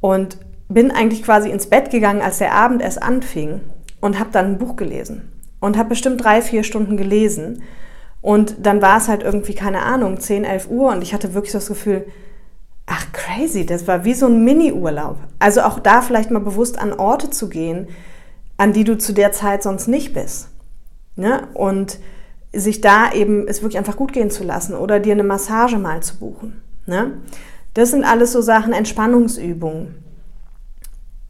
Und 0.00 0.36
bin 0.68 0.90
eigentlich 0.90 1.22
quasi 1.22 1.50
ins 1.50 1.68
Bett 1.68 1.90
gegangen, 1.90 2.20
als 2.20 2.38
der 2.38 2.54
Abend 2.54 2.82
erst 2.82 3.02
anfing 3.02 3.62
und 4.00 4.18
habe 4.18 4.30
dann 4.32 4.46
ein 4.46 4.58
Buch 4.58 4.76
gelesen. 4.76 5.22
und 5.60 5.76
habe 5.76 5.90
bestimmt 5.90 6.24
drei, 6.24 6.42
vier 6.42 6.64
Stunden 6.64 6.96
gelesen. 6.96 7.62
Und 8.22 8.66
dann 8.66 8.82
war 8.82 8.98
es 8.98 9.08
halt 9.08 9.22
irgendwie, 9.22 9.54
keine 9.54 9.82
Ahnung, 9.82 10.20
10, 10.20 10.44
11 10.44 10.68
Uhr 10.70 10.92
und 10.92 11.02
ich 11.02 11.14
hatte 11.14 11.34
wirklich 11.34 11.52
das 11.52 11.68
Gefühl, 11.68 12.06
ach 12.86 13.12
crazy, 13.12 13.64
das 13.64 13.86
war 13.86 14.04
wie 14.04 14.14
so 14.14 14.26
ein 14.26 14.44
Mini-Urlaub. 14.44 15.16
Also 15.38 15.62
auch 15.62 15.78
da 15.78 16.02
vielleicht 16.02 16.30
mal 16.30 16.40
bewusst 16.40 16.78
an 16.78 16.92
Orte 16.92 17.30
zu 17.30 17.48
gehen, 17.48 17.88
an 18.58 18.72
die 18.72 18.84
du 18.84 18.98
zu 18.98 19.12
der 19.12 19.32
Zeit 19.32 19.62
sonst 19.62 19.86
nicht 19.86 20.12
bist. 20.12 20.48
Ne? 21.16 21.48
Und 21.54 21.98
sich 22.52 22.80
da 22.80 23.12
eben 23.12 23.46
es 23.46 23.62
wirklich 23.62 23.78
einfach 23.78 23.96
gut 23.96 24.12
gehen 24.12 24.30
zu 24.30 24.44
lassen 24.44 24.74
oder 24.74 24.98
dir 24.98 25.12
eine 25.12 25.22
Massage 25.22 25.78
mal 25.78 26.02
zu 26.02 26.18
buchen. 26.18 26.60
Ne? 26.84 27.12
Das 27.74 27.90
sind 27.90 28.04
alles 28.04 28.32
so 28.32 28.42
Sachen, 28.42 28.72
Entspannungsübungen. 28.72 29.94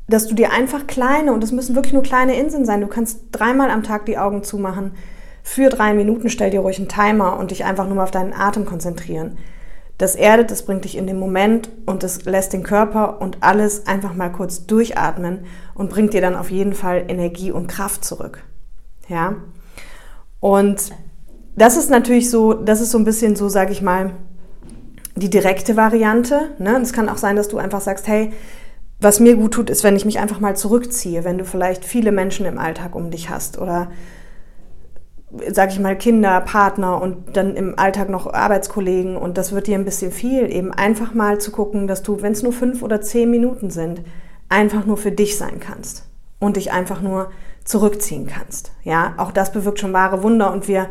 Dass 0.09 0.27
du 0.27 0.35
dir 0.35 0.53
einfach 0.53 0.87
kleine, 0.87 1.33
und 1.33 1.43
das 1.43 1.53
müssen 1.53 1.77
wirklich 1.77 1.93
nur 1.93 2.03
kleine 2.03 2.37
Inseln 2.37 2.65
sein, 2.65 2.81
du 2.81 2.89
kannst 2.89 3.21
dreimal 3.31 3.71
am 3.71 3.85
Tag 3.85 4.07
die 4.07 4.19
Augen 4.19 4.43
zumachen, 4.43 4.93
für 5.43 5.69
drei 5.69 5.95
Minuten 5.95 6.29
stell 6.29 6.51
dir 6.51 6.61
ruhig 6.61 6.79
einen 6.79 6.89
Timer 6.89 7.39
und 7.39 7.51
dich 7.51 7.65
einfach 7.65 7.87
nur 7.87 7.97
mal 7.97 8.05
auf 8.05 8.11
deinen 8.11 8.33
Atem 8.33 8.65
konzentrieren. 8.65 9.39
Das 9.99 10.15
erdet, 10.15 10.51
das 10.51 10.65
bringt 10.65 10.85
dich 10.85 10.97
in 10.97 11.07
den 11.07 11.19
Moment 11.19 11.69
und 11.85 12.03
das 12.03 12.25
lässt 12.25 12.55
den 12.55 12.63
Körper 12.63 13.21
und 13.21 13.39
alles 13.43 13.87
einfach 13.87 14.15
mal 14.15 14.31
kurz 14.31 14.67
durchatmen 14.67 15.41
und 15.75 15.91
bringt 15.91 16.15
dir 16.15 16.23
dann 16.23 16.37
auf 16.37 16.51
jeden 16.51 16.73
Fall 16.73 17.05
Energie 17.09 17.53
und 17.53 17.67
Kraft 17.67 18.05
zurück. 18.05 18.43
Ja? 19.09 19.37
Und 20.41 20.93
das 21.55 21.77
ist 21.77 21.91
natürlich 21.91 22.31
so, 22.31 22.55
das 22.55 22.81
ist 22.81 22.93
so 22.93 22.99
ein 22.99 23.05
bisschen 23.05 23.37
so, 23.37 23.51
sage 23.51 23.73
ich 23.73 23.83
mal, 23.83 24.13
die 25.17 25.29
direkte 25.29 25.77
Variante. 25.77 26.53
Ne? 26.59 26.81
Es 26.81 26.95
kann 26.95 27.11
auch 27.11 27.19
sein, 27.19 27.37
dass 27.37 27.49
du 27.49 27.59
einfach 27.59 27.83
sagst, 27.83 28.09
hey, 28.09 28.33
was 29.01 29.21
mir 29.21 29.37
gut 29.37 29.53
tut, 29.53 29.71
ist, 29.71 29.85
wenn 29.85 29.97
ich 29.97 30.05
mich 30.05 30.19
einfach 30.19 30.41
mal 30.41 30.57
zurückziehe, 30.57 31.25
wenn 31.25 31.39
du 31.39 31.45
vielleicht 31.45 31.85
viele 31.85 32.13
Menschen 32.13 32.47
im 32.47 32.59
Alltag 32.59 32.95
um 32.95 33.11
dich 33.11 33.31
hast 33.31 33.59
oder 33.59 33.91
sag 35.53 35.71
ich 35.71 35.79
mal, 35.79 35.97
Kinder, 35.97 36.41
Partner 36.41 37.01
und 37.01 37.37
dann 37.37 37.57
im 37.57 37.79
Alltag 37.79 38.09
noch 38.09 38.33
Arbeitskollegen 38.33 39.17
und 39.17 39.39
das 39.39 39.53
wird 39.53 39.67
dir 39.67 39.77
ein 39.77 39.85
bisschen 39.85 40.13
viel, 40.13 40.53
eben 40.53 40.73
einfach 40.73 41.15
mal 41.15 41.39
zu 41.39 41.53
gucken, 41.53 41.87
dass 41.87 42.03
du, 42.03 42.23
wenn 42.23 42.33
es 42.33 42.43
nur 42.43 42.53
fünf 42.53 42.83
oder 42.83 43.01
zehn 43.01 43.31
Minuten 43.31 43.71
sind, 43.71 44.03
einfach 44.49 44.87
nur 44.87 44.97
für 44.97 45.13
dich 45.13 45.39
sein 45.39 45.61
kannst 45.61 46.07
und 46.41 46.57
dich 46.57 46.73
einfach 46.73 47.01
nur 47.01 47.31
zurückziehen 47.65 48.27
kannst. 48.27 48.73
Ja, 48.83 49.15
auch 49.19 49.31
das 49.31 49.53
bewirkt 49.53 49.79
schon 49.79 49.93
wahre 49.93 50.23
Wunder 50.23 50.53
und 50.53 50.67
wir 50.67 50.89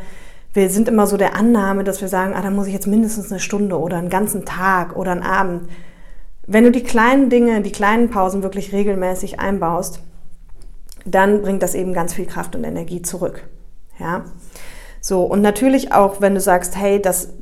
wir 0.53 0.69
sind 0.69 0.87
immer 0.87 1.05
so 1.05 1.15
der 1.15 1.35
Annahme, 1.35 1.83
dass 1.83 2.01
wir 2.01 2.07
sagen, 2.07 2.33
ah, 2.33 2.41
da 2.41 2.49
muss 2.49 2.67
ich 2.67 2.73
jetzt 2.73 2.87
mindestens 2.87 3.31
eine 3.31 3.39
Stunde 3.39 3.79
oder 3.79 3.97
einen 3.97 4.09
ganzen 4.09 4.45
Tag 4.45 4.95
oder 4.95 5.11
einen 5.11 5.21
Abend. 5.21 5.69
Wenn 6.47 6.63
du 6.63 6.71
die 6.71 6.83
kleinen 6.83 7.29
Dinge, 7.29 7.61
die 7.61 7.71
kleinen 7.71 8.09
Pausen 8.09 8.41
wirklich 8.41 8.73
regelmäßig 8.73 9.39
einbaust, 9.39 9.99
dann 11.05 11.43
bringt 11.43 11.61
das 11.61 11.75
eben 11.75 11.93
ganz 11.93 12.15
viel 12.15 12.25
Kraft 12.25 12.55
und 12.55 12.63
Energie 12.63 13.03
zurück. 13.03 13.47
Ja. 13.99 14.25
So, 15.01 15.23
und 15.23 15.41
natürlich 15.41 15.91
auch, 15.93 16.21
wenn 16.21 16.35
du 16.35 16.41
sagst, 16.41 16.75
hey, 16.75 17.01
das, 17.01 17.33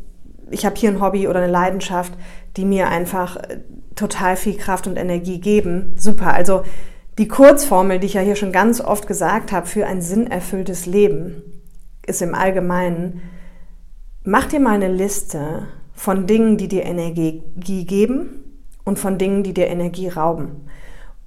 ich 0.49 0.65
habe 0.65 0.75
hier 0.75 0.89
ein 0.89 1.01
Hobby 1.01 1.27
oder 1.27 1.39
eine 1.39 1.51
Leidenschaft, 1.51 2.13
die 2.55 2.65
mir 2.65 2.87
einfach 2.87 3.37
äh, 3.37 3.59
total 3.95 4.35
viel 4.35 4.57
Kraft 4.57 4.87
und 4.87 4.97
Energie 4.97 5.39
geben, 5.39 5.95
super. 5.97 6.33
Also 6.33 6.63
die 7.17 7.27
Kurzformel, 7.27 7.99
die 7.99 8.07
ich 8.07 8.13
ja 8.13 8.21
hier 8.21 8.35
schon 8.35 8.51
ganz 8.51 8.79
oft 8.79 9.07
gesagt 9.07 9.51
habe, 9.51 9.65
für 9.65 9.87
ein 9.87 10.01
sinnerfülltes 10.01 10.85
Leben, 10.85 11.41
ist 12.05 12.21
im 12.21 12.35
Allgemeinen, 12.35 13.21
mach 14.23 14.45
dir 14.45 14.59
mal 14.59 14.75
eine 14.75 14.91
Liste 14.91 15.67
von 15.93 16.27
Dingen, 16.27 16.57
die 16.57 16.67
dir 16.67 16.83
Energie 16.83 17.41
geben 17.85 18.61
und 18.85 18.99
von 18.99 19.17
Dingen, 19.17 19.43
die 19.43 19.53
dir 19.53 19.67
Energie 19.67 20.09
rauben. 20.09 20.66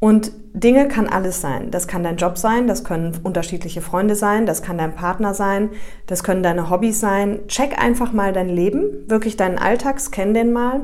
Und 0.00 0.32
Dinge 0.54 0.88
kann 0.88 1.08
alles 1.08 1.42
sein. 1.42 1.70
Das 1.70 1.86
kann 1.86 2.02
dein 2.02 2.16
Job 2.16 2.38
sein, 2.38 2.66
das 2.66 2.84
können 2.84 3.18
unterschiedliche 3.22 3.82
Freunde 3.82 4.16
sein, 4.16 4.46
das 4.46 4.62
kann 4.62 4.78
dein 4.78 4.96
Partner 4.96 5.34
sein, 5.34 5.68
das 6.06 6.24
können 6.24 6.42
deine 6.42 6.70
Hobbys 6.70 6.98
sein. 6.98 7.40
Check 7.46 7.80
einfach 7.80 8.12
mal 8.12 8.32
dein 8.32 8.48
Leben, 8.48 9.08
wirklich 9.08 9.36
deinen 9.36 9.58
Alltag, 9.58 10.00
scan 10.00 10.32
den 10.32 10.52
mal. 10.52 10.80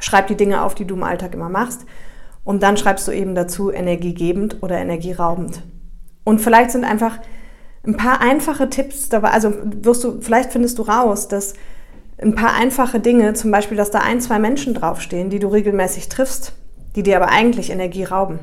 Schreib 0.00 0.26
die 0.26 0.36
Dinge 0.36 0.62
auf, 0.62 0.74
die 0.74 0.84
du 0.84 0.96
im 0.96 1.04
Alltag 1.04 1.32
immer 1.32 1.48
machst. 1.48 1.86
Und 2.44 2.62
dann 2.62 2.76
schreibst 2.76 3.06
du 3.06 3.12
eben 3.12 3.34
dazu 3.34 3.70
energiegebend 3.70 4.62
oder 4.62 4.78
energieraubend. 4.78 5.62
Und 6.24 6.40
vielleicht 6.40 6.72
sind 6.72 6.84
einfach 6.84 7.18
ein 7.86 7.96
paar 7.96 8.20
einfache 8.20 8.68
Tipps 8.68 9.08
dabei, 9.08 9.30
also 9.30 9.54
wirst 9.62 10.02
du, 10.02 10.20
vielleicht 10.20 10.52
findest 10.52 10.78
du 10.78 10.82
raus, 10.82 11.28
dass 11.28 11.54
ein 12.20 12.34
paar 12.34 12.54
einfache 12.54 12.98
Dinge, 12.98 13.34
zum 13.34 13.52
Beispiel, 13.52 13.76
dass 13.76 13.92
da 13.92 14.00
ein, 14.00 14.20
zwei 14.20 14.38
Menschen 14.40 14.74
draufstehen, 14.74 15.30
die 15.30 15.38
du 15.38 15.48
regelmäßig 15.48 16.08
triffst, 16.08 16.52
die 16.96 17.02
dir 17.02 17.16
aber 17.16 17.28
eigentlich 17.28 17.70
Energie 17.70 18.04
rauben. 18.04 18.38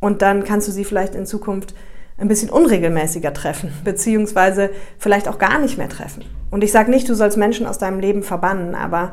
Und 0.00 0.22
dann 0.22 0.44
kannst 0.44 0.68
du 0.68 0.72
sie 0.72 0.84
vielleicht 0.84 1.14
in 1.14 1.26
Zukunft 1.26 1.74
ein 2.18 2.28
bisschen 2.28 2.50
unregelmäßiger 2.50 3.32
treffen, 3.32 3.72
beziehungsweise 3.84 4.70
vielleicht 4.98 5.28
auch 5.28 5.38
gar 5.38 5.58
nicht 5.58 5.78
mehr 5.78 5.88
treffen. 5.88 6.24
Und 6.50 6.64
ich 6.64 6.72
sage 6.72 6.90
nicht, 6.90 7.08
du 7.08 7.14
sollst 7.14 7.36
Menschen 7.36 7.66
aus 7.66 7.78
deinem 7.78 8.00
Leben 8.00 8.22
verbannen, 8.22 8.74
aber 8.74 9.12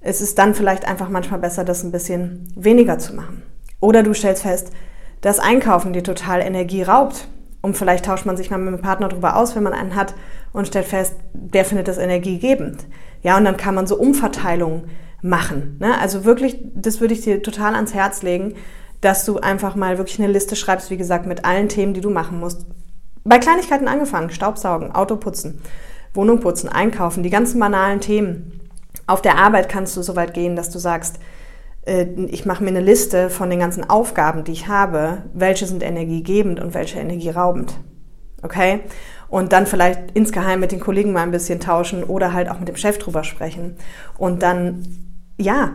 es 0.00 0.20
ist 0.20 0.38
dann 0.38 0.54
vielleicht 0.54 0.86
einfach 0.86 1.08
manchmal 1.08 1.40
besser, 1.40 1.64
das 1.64 1.84
ein 1.84 1.92
bisschen 1.92 2.52
weniger 2.56 2.98
zu 2.98 3.14
machen. 3.14 3.42
Oder 3.80 4.02
du 4.02 4.14
stellst 4.14 4.42
fest, 4.42 4.72
dass 5.20 5.38
Einkaufen 5.38 5.92
dir 5.92 6.02
total 6.02 6.40
Energie 6.40 6.82
raubt 6.82 7.28
und 7.60 7.76
vielleicht 7.76 8.04
tauscht 8.04 8.26
man 8.26 8.36
sich 8.36 8.50
mal 8.50 8.58
mit 8.58 8.74
dem 8.74 8.82
Partner 8.82 9.08
darüber 9.08 9.36
aus, 9.36 9.54
wenn 9.54 9.62
man 9.62 9.72
einen 9.72 9.94
hat 9.94 10.14
und 10.52 10.66
stellt 10.66 10.86
fest, 10.86 11.14
der 11.32 11.64
findet 11.64 11.86
das 11.86 11.98
energiegebend. 11.98 12.84
Ja, 13.22 13.38
und 13.38 13.44
dann 13.44 13.56
kann 13.56 13.76
man 13.76 13.86
so 13.86 13.96
Umverteilungen 13.96 14.90
machen. 15.22 15.76
Ne? 15.80 15.98
Also 15.98 16.24
wirklich, 16.24 16.58
das 16.74 17.00
würde 17.00 17.14
ich 17.14 17.22
dir 17.22 17.42
total 17.42 17.74
ans 17.74 17.94
Herz 17.94 18.22
legen, 18.22 18.54
dass 19.00 19.24
du 19.24 19.38
einfach 19.38 19.74
mal 19.74 19.98
wirklich 19.98 20.18
eine 20.20 20.32
Liste 20.32 20.56
schreibst, 20.56 20.90
wie 20.90 20.96
gesagt, 20.96 21.26
mit 21.26 21.44
allen 21.44 21.68
Themen, 21.68 21.94
die 21.94 22.00
du 22.00 22.10
machen 22.10 22.38
musst. 22.38 22.66
Bei 23.24 23.38
Kleinigkeiten 23.38 23.88
angefangen, 23.88 24.30
Staubsaugen, 24.30 24.92
Auto 24.92 25.16
putzen, 25.16 25.60
Wohnung 26.12 26.40
putzen, 26.40 26.68
einkaufen, 26.68 27.22
die 27.22 27.30
ganzen 27.30 27.58
banalen 27.58 28.00
Themen. 28.00 28.60
Auf 29.06 29.22
der 29.22 29.38
Arbeit 29.38 29.68
kannst 29.68 29.96
du 29.96 30.02
so 30.02 30.16
weit 30.16 30.34
gehen, 30.34 30.56
dass 30.56 30.70
du 30.70 30.78
sagst, 30.78 31.18
äh, 31.86 32.06
ich 32.28 32.46
mache 32.46 32.62
mir 32.62 32.70
eine 32.70 32.80
Liste 32.80 33.30
von 33.30 33.50
den 33.50 33.60
ganzen 33.60 33.88
Aufgaben, 33.88 34.44
die 34.44 34.52
ich 34.52 34.68
habe, 34.68 35.24
welche 35.32 35.66
sind 35.66 35.82
energiegebend 35.82 36.60
und 36.60 36.74
welche 36.74 36.98
energieraubend. 36.98 37.74
Okay? 38.42 38.80
Und 39.28 39.52
dann 39.52 39.66
vielleicht 39.66 40.10
insgeheim 40.14 40.60
mit 40.60 40.72
den 40.72 40.80
Kollegen 40.80 41.12
mal 41.12 41.22
ein 41.22 41.30
bisschen 41.30 41.60
tauschen 41.60 42.04
oder 42.04 42.32
halt 42.32 42.50
auch 42.50 42.58
mit 42.58 42.68
dem 42.68 42.76
Chef 42.76 42.98
drüber 42.98 43.24
sprechen. 43.24 43.76
Und 44.18 44.42
dann, 44.42 45.11
ja, 45.38 45.74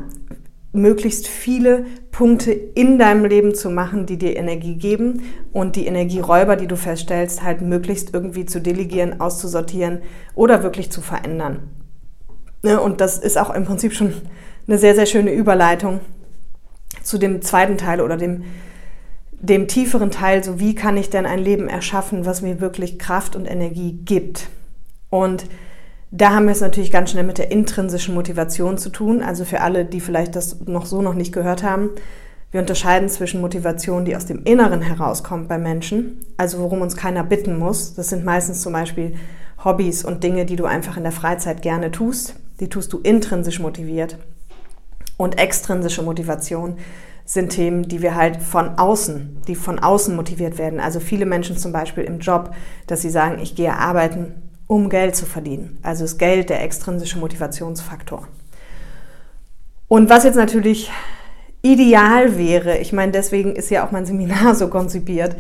möglichst 0.74 1.28
viele 1.28 1.86
Punkte 2.12 2.52
in 2.52 3.00
deinem 3.00 3.26
Leben 3.26 3.56
zu 3.56 3.70
machen, 3.70 4.06
die 4.06 4.18
dir 4.18 4.36
Energie 4.36 4.76
geben 4.76 5.24
und 5.52 5.76
die 5.76 5.88
Energieräuber, 5.88 6.56
die 6.56 6.68
du 6.68 6.76
feststellst, 6.76 7.44
halt 7.44 7.62
möglichst 7.62 8.14
irgendwie 8.14 8.46
zu 8.46 8.62
delegieren, 8.62 9.20
auszusortieren 9.20 10.02
oder 10.36 10.64
wirklich 10.64 10.92
zu 10.92 11.02
verändern. 11.02 11.72
Ne, 12.64 12.80
und 12.80 13.02
das 13.02 13.18
ist 13.18 13.38
auch 13.38 13.54
im 13.54 13.66
Prinzip 13.66 13.94
schon 13.94 14.14
eine 14.68 14.78
sehr, 14.78 14.96
sehr 14.96 15.06
schöne 15.06 15.32
Überleitung 15.32 16.00
zu 17.04 17.18
dem 17.18 17.42
zweiten 17.42 17.78
Teil 17.78 18.02
oder 18.02 18.18
dem, 18.18 18.44
dem 19.32 19.68
tieferen 19.68 20.12
Teil, 20.12 20.44
so 20.44 20.60
wie 20.60 20.76
kann 20.76 20.98
ich 20.98 21.10
denn 21.10 21.26
ein 21.26 21.40
Leben 21.40 21.70
erschaffen, 21.70 22.26
was 22.26 22.42
mir 22.42 22.60
wirklich 22.60 23.00
Kraft 23.00 23.36
und 23.36 23.46
Energie 23.46 23.94
gibt. 24.04 24.50
Und 25.10 25.46
da 26.12 26.32
haben 26.32 26.46
wir 26.46 26.54
es 26.54 26.62
natürlich 26.62 26.92
ganz 26.92 27.12
schnell 27.12 27.26
mit 27.26 27.38
der 27.38 27.52
intrinsischen 27.52 28.16
Motivation 28.16 28.78
zu 28.78 28.90
tun. 28.90 29.22
Also 29.22 29.46
für 29.46 29.62
alle, 29.62 29.86
die 29.86 30.00
vielleicht 30.00 30.36
das 30.36 30.62
noch 30.66 30.86
so 30.86 31.02
noch 31.02 31.14
nicht 31.14 31.34
gehört 31.34 31.64
haben, 31.64 31.90
wir 32.52 32.62
unterscheiden 32.62 33.10
zwischen 33.10 33.42
Motivation, 33.42 34.06
die 34.06 34.16
aus 34.16 34.26
dem 34.26 34.44
Inneren 34.44 34.82
herauskommt 34.82 35.50
bei 35.50 35.58
Menschen, 35.58 36.26
also 36.38 36.60
worum 36.60 36.82
uns 36.82 36.96
keiner 36.96 37.24
bitten 37.24 37.60
muss. 37.60 37.94
Das 37.94 38.08
sind 38.08 38.24
meistens 38.24 38.62
zum 38.62 38.72
Beispiel 38.72 39.16
Hobbys 39.66 40.06
und 40.06 40.24
Dinge, 40.24 40.46
die 40.46 40.56
du 40.56 40.66
einfach 40.66 40.96
in 40.96 41.04
der 41.04 41.12
Freizeit 41.12 41.62
gerne 41.62 41.92
tust. 41.92 42.36
Die 42.62 42.70
tust 42.70 42.94
du 42.94 43.00
intrinsisch 43.00 43.60
motiviert. 43.60 44.18
Und 45.18 45.38
extrinsische 45.38 46.04
Motivation 46.04 46.78
sind 47.26 47.50
Themen, 47.50 47.90
die 47.90 48.02
wir 48.02 48.16
halt 48.16 48.38
von 48.38 48.78
außen, 48.78 49.42
die 49.48 49.56
von 49.56 49.80
außen 49.80 50.16
motiviert 50.16 50.58
werden. 50.58 50.80
Also 50.80 51.02
viele 51.02 51.26
Menschen 51.26 51.58
zum 51.58 51.74
Beispiel 51.74 52.06
im 52.06 52.20
Job, 52.20 52.56
dass 52.88 53.02
sie 53.02 53.10
sagen, 53.10 53.40
ich 53.40 53.56
gehe 53.56 53.76
arbeiten, 53.76 54.47
um 54.68 54.90
Geld 54.90 55.16
zu 55.16 55.26
verdienen. 55.26 55.80
Also 55.82 56.06
ist 56.06 56.18
Geld 56.18 56.50
der 56.50 56.62
extrinsische 56.62 57.20
Motivationsfaktor. 57.20 58.28
Und 59.88 60.10
was 60.10 60.26
jetzt 60.26 60.36
natürlich 60.36 60.92
ideal 61.62 62.38
wäre, 62.38 62.78
ich 62.78 62.94
meine, 62.94 63.14
deswegen 63.14 63.56
ist 63.56 63.70
ja 63.70 63.86
auch 63.86 63.92
mein 63.92 64.06
Seminar 64.06 64.56
so 64.56 64.68
konzipiert, 64.68 65.36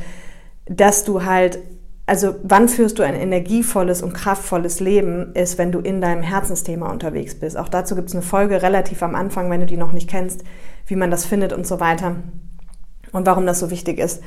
dass 0.65 1.03
du 1.03 1.23
halt 1.23 1.59
also 2.07 2.35
wann 2.41 2.69
führst 2.69 2.97
du 2.97 3.03
ein 3.03 3.15
energievolles 3.15 4.01
und 4.01 4.13
kraftvolles 4.13 4.79
Leben, 4.79 5.33
ist, 5.35 5.57
wenn 5.57 5.73
du 5.73 5.79
in 5.79 5.99
deinem 5.99 6.23
Herzensthema 6.23 6.89
unterwegs 6.89 7.35
bist. 7.35 7.57
Auch 7.57 7.67
dazu 7.67 7.95
gibt 7.95 8.07
es 8.07 8.15
eine 8.15 8.23
Folge 8.23 8.61
relativ 8.61 9.03
am 9.03 9.13
Anfang, 9.13 9.49
wenn 9.49 9.59
du 9.59 9.65
die 9.65 9.75
noch 9.75 9.91
nicht 9.91 10.09
kennst, 10.09 10.45
wie 10.87 10.95
man 10.95 11.11
das 11.11 11.25
findet 11.25 11.51
und 11.51 11.67
so 11.67 11.81
weiter. 11.81 12.15
Und 13.11 13.25
warum 13.25 13.45
das 13.45 13.59
so 13.59 13.69
wichtig 13.69 13.99
ist, 13.99 14.23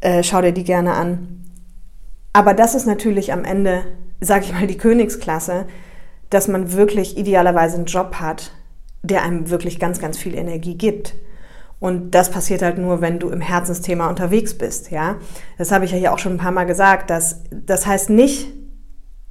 äh, 0.00 0.22
schau 0.22 0.42
dir 0.42 0.52
die 0.52 0.64
gerne 0.64 0.92
an. 0.92 1.44
Aber 2.34 2.52
das 2.52 2.74
ist 2.74 2.86
natürlich 2.86 3.32
am 3.32 3.44
Ende, 3.44 3.84
sage 4.20 4.44
ich 4.44 4.52
mal, 4.52 4.66
die 4.66 4.78
Königsklasse, 4.78 5.66
dass 6.30 6.48
man 6.48 6.72
wirklich 6.72 7.16
idealerweise 7.16 7.76
einen 7.76 7.86
Job 7.86 8.16
hat, 8.16 8.52
der 9.02 9.22
einem 9.22 9.50
wirklich 9.50 9.78
ganz, 9.78 10.00
ganz 10.00 10.18
viel 10.18 10.34
Energie 10.34 10.76
gibt. 10.76 11.14
Und 11.80 12.12
das 12.12 12.30
passiert 12.30 12.62
halt 12.62 12.78
nur, 12.78 13.00
wenn 13.00 13.18
du 13.18 13.28
im 13.28 13.40
Herzensthema 13.40 14.08
unterwegs 14.08 14.56
bist, 14.56 14.90
ja. 14.90 15.16
Das 15.58 15.70
habe 15.70 15.84
ich 15.84 15.92
ja 15.92 15.98
hier 15.98 16.12
auch 16.12 16.18
schon 16.18 16.32
ein 16.32 16.38
paar 16.38 16.52
Mal 16.52 16.64
gesagt, 16.64 17.10
dass, 17.10 17.42
das 17.50 17.86
heißt 17.86 18.10
nicht, 18.10 18.48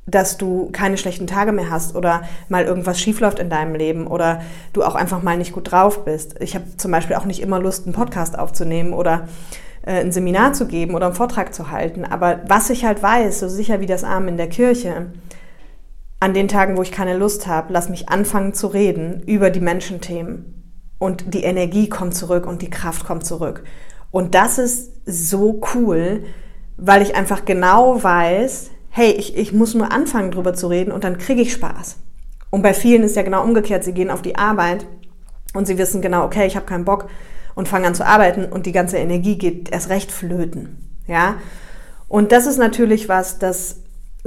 dass 0.05 0.37
du 0.37 0.69
keine 0.71 0.97
schlechten 0.97 1.27
Tage 1.27 1.51
mehr 1.51 1.69
hast 1.69 1.95
oder 1.95 2.23
mal 2.49 2.65
irgendwas 2.65 2.99
schiefläuft 2.99 3.39
in 3.39 3.49
deinem 3.49 3.73
Leben 3.73 4.05
oder 4.05 4.41
du 4.73 4.83
auch 4.83 4.95
einfach 4.95 5.23
mal 5.23 5.37
nicht 5.37 5.53
gut 5.53 5.71
drauf 5.71 6.03
bist. 6.03 6.35
Ich 6.41 6.55
habe 6.55 6.65
zum 6.77 6.91
Beispiel 6.91 7.15
auch 7.15 7.25
nicht 7.25 7.41
immer 7.41 7.59
Lust, 7.59 7.85
einen 7.85 7.95
Podcast 7.95 8.37
aufzunehmen 8.37 8.93
oder 8.93 9.27
ein 9.85 10.11
Seminar 10.11 10.53
zu 10.53 10.67
geben 10.67 10.95
oder 10.95 11.07
einen 11.07 11.15
Vortrag 11.15 11.53
zu 11.53 11.69
halten. 11.69 12.05
Aber 12.05 12.41
was 12.47 12.69
ich 12.69 12.85
halt 12.85 13.03
weiß, 13.03 13.39
so 13.39 13.49
sicher 13.49 13.79
wie 13.81 13.85
das 13.85 14.03
Arm 14.03 14.27
in 14.27 14.37
der 14.37 14.47
Kirche, 14.47 15.11
an 16.19 16.33
den 16.33 16.47
Tagen, 16.47 16.77
wo 16.77 16.81
ich 16.81 16.91
keine 16.91 17.17
Lust 17.17 17.47
habe, 17.47 17.73
lass 17.73 17.89
mich 17.89 18.07
anfangen 18.07 18.53
zu 18.53 18.67
reden 18.67 19.23
über 19.25 19.49
die 19.49 19.59
Menschenthemen. 19.59 20.63
Und 20.99 21.33
die 21.33 21.43
Energie 21.43 21.89
kommt 21.89 22.15
zurück 22.15 22.47
und 22.47 22.61
die 22.61 22.69
Kraft 22.69 23.05
kommt 23.05 23.25
zurück. 23.25 23.65
Und 24.09 24.35
das 24.35 24.57
ist 24.57 24.91
so 25.05 25.59
cool, 25.75 26.23
weil 26.77 27.01
ich 27.01 27.15
einfach 27.15 27.43
genau 27.43 28.01
weiß, 28.01 28.69
hey, 28.89 29.11
ich, 29.11 29.35
ich 29.35 29.51
muss 29.51 29.73
nur 29.73 29.91
anfangen 29.91 30.31
drüber 30.31 30.53
zu 30.53 30.67
reden 30.67 30.91
und 30.91 31.03
dann 31.03 31.17
kriege 31.17 31.41
ich 31.41 31.51
Spaß. 31.51 31.97
Und 32.51 32.61
bei 32.61 32.73
vielen 32.73 33.03
ist 33.03 33.15
ja 33.15 33.23
genau 33.23 33.43
umgekehrt, 33.43 33.83
sie 33.83 33.93
gehen 33.93 34.11
auf 34.11 34.21
die 34.21 34.37
Arbeit 34.37 34.85
und 35.53 35.65
sie 35.65 35.77
wissen 35.77 36.01
genau, 36.01 36.23
okay, 36.23 36.45
ich 36.45 36.55
habe 36.55 36.65
keinen 36.65 36.85
Bock 36.85 37.09
und 37.55 37.67
fangen 37.67 37.85
an 37.85 37.95
zu 37.95 38.05
arbeiten 38.05 38.45
und 38.45 38.65
die 38.65 38.71
ganze 38.71 38.97
Energie 38.97 39.37
geht 39.37 39.71
erst 39.71 39.89
recht 39.89 40.11
flöten. 40.11 40.99
Ja? 41.07 41.35
Und 42.07 42.31
das 42.31 42.45
ist 42.45 42.57
natürlich 42.57 43.09
was, 43.09 43.39
das 43.39 43.77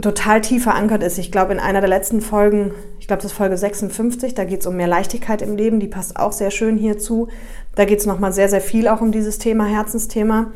total 0.01 0.43
tief 0.43 0.65
verankert 0.65 1.03
ist. 1.03 1.19
Ich 1.19 1.33
glaube, 1.33 1.53
in 1.53 1.59
einer 1.59 1.81
der 1.81 1.89
letzten 1.89 2.21
Folgen, 2.21 2.73
ich 3.01 3.07
glaube, 3.07 3.23
das 3.23 3.33
ist 3.33 3.37
Folge 3.37 3.57
56, 3.57 4.35
da 4.35 4.45
geht 4.45 4.61
es 4.61 4.67
um 4.67 4.77
mehr 4.77 4.87
Leichtigkeit 4.87 5.41
im 5.41 5.57
Leben, 5.57 5.81
die 5.81 5.89
passt 5.89 6.19
auch 6.19 6.33
sehr 6.33 6.51
schön 6.51 6.77
hierzu. 6.77 7.29
Da 7.75 7.85
geht 7.85 8.01
es 8.01 8.07
nochmal 8.07 8.33
sehr, 8.33 8.49
sehr 8.49 8.61
viel 8.61 8.89
auch 8.89 9.01
um 9.01 9.13
dieses 9.13 9.39
Thema, 9.39 9.65
Herzensthema. 9.65 10.53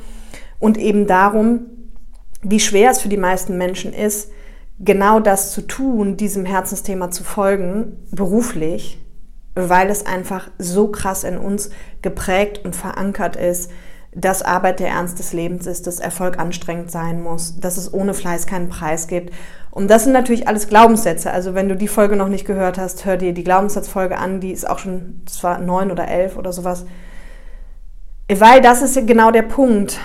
Und 0.59 0.77
eben 0.77 1.07
darum, 1.07 1.61
wie 2.43 2.61
schwer 2.61 2.91
es 2.91 3.01
für 3.01 3.09
die 3.09 3.17
meisten 3.17 3.57
Menschen 3.57 3.93
ist, 3.95 4.31
genau 4.79 5.21
das 5.21 5.53
zu 5.53 5.63
tun, 5.63 6.17
diesem 6.17 6.45
Herzensthema 6.45 7.11
zu 7.11 7.25
folgen, 7.25 7.97
beruflich, 8.11 8.99
weil 9.55 9.91
es 9.91 10.07
einfach 10.07 10.51
so 10.59 10.89
krass 10.89 11.25
in 11.25 11.39
uns 11.39 11.71
geprägt 12.03 12.65
und 12.65 12.77
verankert 12.77 13.37
ist, 13.37 13.71
dass 14.13 14.43
Arbeit 14.43 14.81
der 14.81 14.89
Ernst 14.89 15.19
des 15.19 15.33
Lebens 15.33 15.67
ist, 15.67 15.87
dass 15.87 16.01
Erfolg 16.01 16.39
anstrengend 16.39 16.91
sein 16.91 17.23
muss, 17.23 17.61
dass 17.61 17.77
es 17.77 17.93
ohne 17.93 18.13
Fleiß 18.13 18.47
keinen 18.47 18.69
Preis 18.69 19.07
gibt. 19.07 19.33
Und 19.71 19.89
das 19.89 20.05
sind 20.05 20.13
natürlich 20.13 20.49
alles 20.49 20.67
Glaubenssätze. 20.67 21.31
Also 21.31 21.55
wenn 21.55 21.69
du 21.69 21.77
die 21.77 21.89
Folge 21.89 22.17
noch 22.17 22.29
nicht 22.29 22.45
gehört 22.45 22.77
hast, 22.77 23.05
hör 23.05 23.17
dir 23.17 23.33
die 23.33 23.45
Glaubenssatzfolge 23.45 24.19
an, 24.19 24.41
die 24.41 24.51
ist 24.51 24.69
auch 24.69 24.81
schon 24.81 25.23
zwar 25.27 25.59
neun 25.59 25.93
oder 25.93 26.09
elf 26.09 26.37
oder 26.37 26.53
sowas. 26.53 26.87
Weil 28.29 28.61
das 28.61 28.83
ist 28.83 29.07
genau 29.07 29.31
der 29.31 29.43
Punkt. 29.43 30.01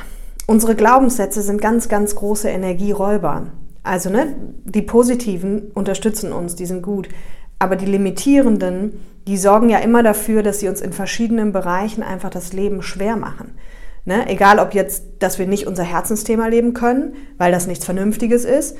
Unsere 0.45 0.75
Glaubenssätze 0.75 1.41
sind 1.41 1.59
ganz, 1.59 1.89
ganz 1.89 2.15
große 2.15 2.49
Energieräuber. 2.49 3.47
Also 3.81 4.11
ne, 4.11 4.35
die 4.63 4.83
positiven 4.83 5.71
unterstützen 5.73 6.31
uns, 6.31 6.55
die 6.55 6.67
sind 6.67 6.83
gut. 6.83 7.09
Aber 7.57 7.75
die 7.75 7.85
limitierenden, 7.85 8.99
die 9.27 9.37
sorgen 9.37 9.69
ja 9.69 9.79
immer 9.79 10.03
dafür, 10.03 10.43
dass 10.43 10.59
sie 10.59 10.69
uns 10.69 10.81
in 10.81 10.93
verschiedenen 10.93 11.51
Bereichen 11.51 12.03
einfach 12.03 12.29
das 12.29 12.53
Leben 12.53 12.81
schwer 12.81 13.15
machen. 13.15 13.57
Ne? 14.05 14.29
Egal 14.29 14.59
ob 14.59 14.73
jetzt, 14.73 15.03
dass 15.19 15.39
wir 15.39 15.47
nicht 15.47 15.65
unser 15.65 15.83
Herzensthema 15.83 16.47
leben 16.47 16.73
können, 16.73 17.15
weil 17.37 17.51
das 17.51 17.65
nichts 17.65 17.85
Vernünftiges 17.85 18.45
ist, 18.45 18.77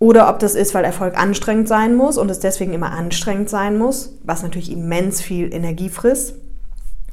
oder 0.00 0.28
ob 0.28 0.38
das 0.38 0.54
ist, 0.54 0.74
weil 0.74 0.84
Erfolg 0.84 1.18
anstrengend 1.18 1.68
sein 1.68 1.96
muss 1.96 2.18
und 2.18 2.30
es 2.30 2.38
deswegen 2.38 2.72
immer 2.72 2.92
anstrengend 2.92 3.50
sein 3.50 3.76
muss, 3.76 4.16
was 4.22 4.42
natürlich 4.42 4.70
immens 4.70 5.20
viel 5.20 5.52
Energie 5.52 5.88
frisst. 5.88 6.34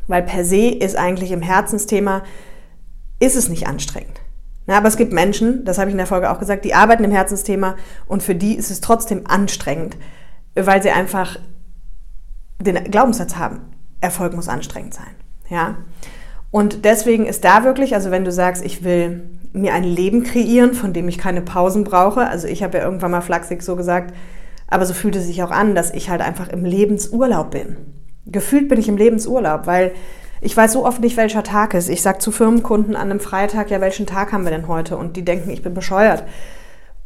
Weil 0.08 0.22
per 0.22 0.46
se 0.46 0.70
ist 0.70 0.96
eigentlich 0.96 1.32
im 1.32 1.42
Herzensthema, 1.42 2.24
ist 3.20 3.36
es 3.36 3.50
nicht 3.50 3.68
anstrengend. 3.68 4.22
Na, 4.68 4.78
aber 4.78 4.88
es 4.88 4.98
gibt 4.98 5.14
Menschen, 5.14 5.66
das 5.66 5.78
habe 5.78 5.90
ich 5.90 5.94
in 5.94 5.98
der 5.98 6.08
Folge 6.08 6.30
auch 6.30 6.40
gesagt, 6.40 6.66
die 6.66 6.74
arbeiten 6.74 7.04
im 7.04 7.12
Herzensthema 7.12 7.76
und 8.08 8.24
für 8.24 8.36
die 8.36 8.56
ist 8.56 8.72
es 8.72 8.82
trotzdem 8.82 9.26
anstrengend, 9.26 9.98
weil 10.56 10.82
sie 10.82 10.92
einfach 10.92 11.38
den 12.60 12.92
Glaubenssatz 12.92 13.36
haben, 13.36 13.62
Erfolg 14.02 14.36
muss 14.36 14.50
anstrengend 14.50 14.94
sein. 14.94 15.16
Ja? 15.50 15.76
Und 16.52 16.86
deswegen 16.86 17.26
ist 17.26 17.44
da 17.44 17.64
wirklich, 17.64 17.96
also 17.96 18.12
wenn 18.12 18.26
du 18.26 18.32
sagst, 18.32 18.64
ich 18.64 18.84
will 18.84 19.30
mir 19.52 19.74
ein 19.74 19.84
Leben 19.84 20.24
kreieren, 20.24 20.74
von 20.74 20.94
dem 20.94 21.08
ich 21.08 21.18
keine 21.18 21.42
Pausen 21.42 21.84
brauche, 21.84 22.28
also 22.28 22.48
ich 22.48 22.64
habe 22.64 22.78
ja 22.78 22.84
irgendwann 22.84 23.12
mal 23.12 23.22
flachsig 23.22 23.62
so 23.62 23.76
gesagt, 23.76 24.14
aber 24.68 24.86
so 24.86 24.94
fühlt 24.94 25.16
es 25.16 25.26
sich 25.26 25.44
auch 25.44 25.52
an, 25.52 25.76
dass 25.76 25.92
ich 25.92 26.10
halt 26.10 26.22
einfach 26.22 26.50
im 26.50 26.66
Lebensurlaub 26.66 27.52
bin. 27.52 27.78
Gefühlt 28.26 28.70
bin 28.70 28.80
ich 28.80 28.88
im 28.88 28.98
Lebensurlaub, 28.98 29.68
weil 29.68 29.92
ich 30.42 30.56
weiß 30.56 30.74
so 30.74 30.86
oft 30.86 31.02
nicht, 31.02 31.18
welcher 31.18 31.44
Tag 31.44 31.74
ist. 31.74 31.90
Ich 31.90 32.02
sage 32.02 32.20
zu 32.20 32.32
Firmenkunden 32.32 32.96
an 32.96 33.10
einem 33.10 33.20
Freitag, 33.20 33.70
ja, 33.70 33.82
welchen 33.82 34.06
Tag 34.06 34.32
haben 34.32 34.44
wir 34.44 34.52
denn 34.52 34.68
heute? 34.68 34.98
Und 34.98 35.16
die 35.18 35.26
denken, 35.26 35.50
ich 35.50 35.62
bin 35.62 35.74
bescheuert. 35.74 36.24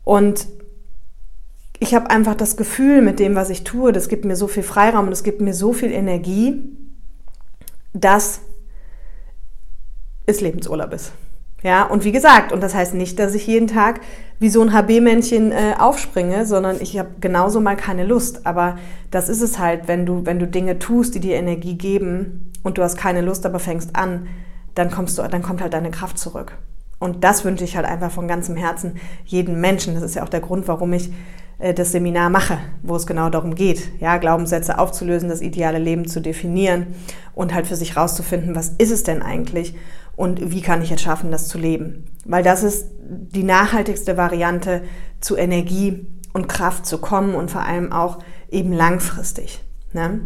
Und 0.03 0.47
ich 1.79 1.95
habe 1.95 2.09
einfach 2.09 2.35
das 2.35 2.57
Gefühl 2.57 3.01
mit 3.01 3.19
dem, 3.19 3.35
was 3.35 3.49
ich 3.49 3.63
tue, 3.63 3.91
das 3.91 4.09
gibt 4.09 4.25
mir 4.25 4.35
so 4.35 4.47
viel 4.47 4.63
Freiraum 4.63 5.07
und 5.07 5.13
es 5.13 5.23
gibt 5.23 5.41
mir 5.41 5.53
so 5.53 5.73
viel 5.73 5.91
Energie, 5.91 6.77
dass 7.93 8.41
es 10.25 10.41
Lebensurlaub 10.41 10.93
ist. 10.93 11.13
Ja, 11.61 11.83
und 11.83 12.05
wie 12.05 12.13
gesagt, 12.13 12.53
und 12.53 12.61
das 12.63 12.73
heißt 12.73 12.93
nicht, 12.93 13.19
dass 13.19 13.35
ich 13.35 13.45
jeden 13.45 13.67
Tag 13.67 13.99
wie 14.39 14.49
so 14.49 14.61
ein 14.61 14.71
HB-Männchen 14.71 15.51
äh, 15.51 15.75
aufspringe, 15.77 16.45
sondern 16.45 16.77
ich 16.79 16.97
habe 16.97 17.09
genauso 17.19 17.59
mal 17.59 17.75
keine 17.75 18.05
Lust. 18.05 18.45
Aber 18.45 18.77
das 19.11 19.27
ist 19.27 19.41
es 19.41 19.59
halt, 19.59 19.87
wenn 19.87 20.05
du, 20.05 20.25
wenn 20.25 20.39
du 20.39 20.47
Dinge 20.47 20.79
tust, 20.79 21.15
die 21.15 21.19
dir 21.19 21.35
Energie 21.35 21.77
geben 21.77 22.53
und 22.63 22.77
du 22.77 22.83
hast 22.83 22.95
keine 22.95 23.19
Lust, 23.19 23.45
aber 23.45 23.59
fängst 23.59 23.97
an, 23.97 24.27
dann 24.73 24.89
kommst 24.89 25.17
du, 25.17 25.23
dann 25.23 25.41
kommt 25.41 25.61
halt 25.61 25.73
deine 25.73 25.91
Kraft 25.91 26.17
zurück. 26.17 26.53
Und 26.97 27.25
das 27.25 27.43
wünsche 27.43 27.65
ich 27.65 27.75
halt 27.75 27.85
einfach 27.85 28.11
von 28.11 28.27
ganzem 28.29 28.55
Herzen 28.55 28.95
jedem 29.25 29.59
Menschen. 29.59 29.95
Das 29.95 30.03
ist 30.03 30.15
ja 30.15 30.23
auch 30.23 30.29
der 30.29 30.41
Grund, 30.41 30.69
warum 30.69 30.93
ich 30.93 31.11
das 31.59 31.91
Seminar 31.91 32.29
mache, 32.29 32.57
wo 32.83 32.95
es 32.95 33.05
genau 33.05 33.29
darum 33.29 33.53
geht, 33.53 33.99
ja, 33.99 34.17
Glaubenssätze 34.17 34.79
aufzulösen, 34.79 35.29
das 35.29 35.41
ideale 35.41 35.79
Leben 35.79 36.07
zu 36.07 36.21
definieren 36.21 36.87
und 37.33 37.53
halt 37.53 37.67
für 37.67 37.75
sich 37.75 37.97
rauszufinden, 37.97 38.55
was 38.55 38.69
ist 38.77 38.91
es 38.91 39.03
denn 39.03 39.21
eigentlich 39.21 39.75
und 40.15 40.51
wie 40.51 40.61
kann 40.61 40.81
ich 40.81 40.91
es 40.91 41.01
schaffen, 41.01 41.31
das 41.31 41.47
zu 41.47 41.57
leben. 41.57 42.05
Weil 42.25 42.43
das 42.43 42.63
ist 42.63 42.87
die 42.99 43.43
nachhaltigste 43.43 44.17
Variante, 44.17 44.83
zu 45.19 45.35
Energie 45.35 46.07
und 46.31 46.47
Kraft 46.47 46.85
zu 46.85 46.99
kommen 46.99 47.35
und 47.35 47.51
vor 47.51 47.63
allem 47.63 47.91
auch 47.91 48.19
eben 48.49 48.71
langfristig. 48.71 49.63
Ne? 49.91 50.21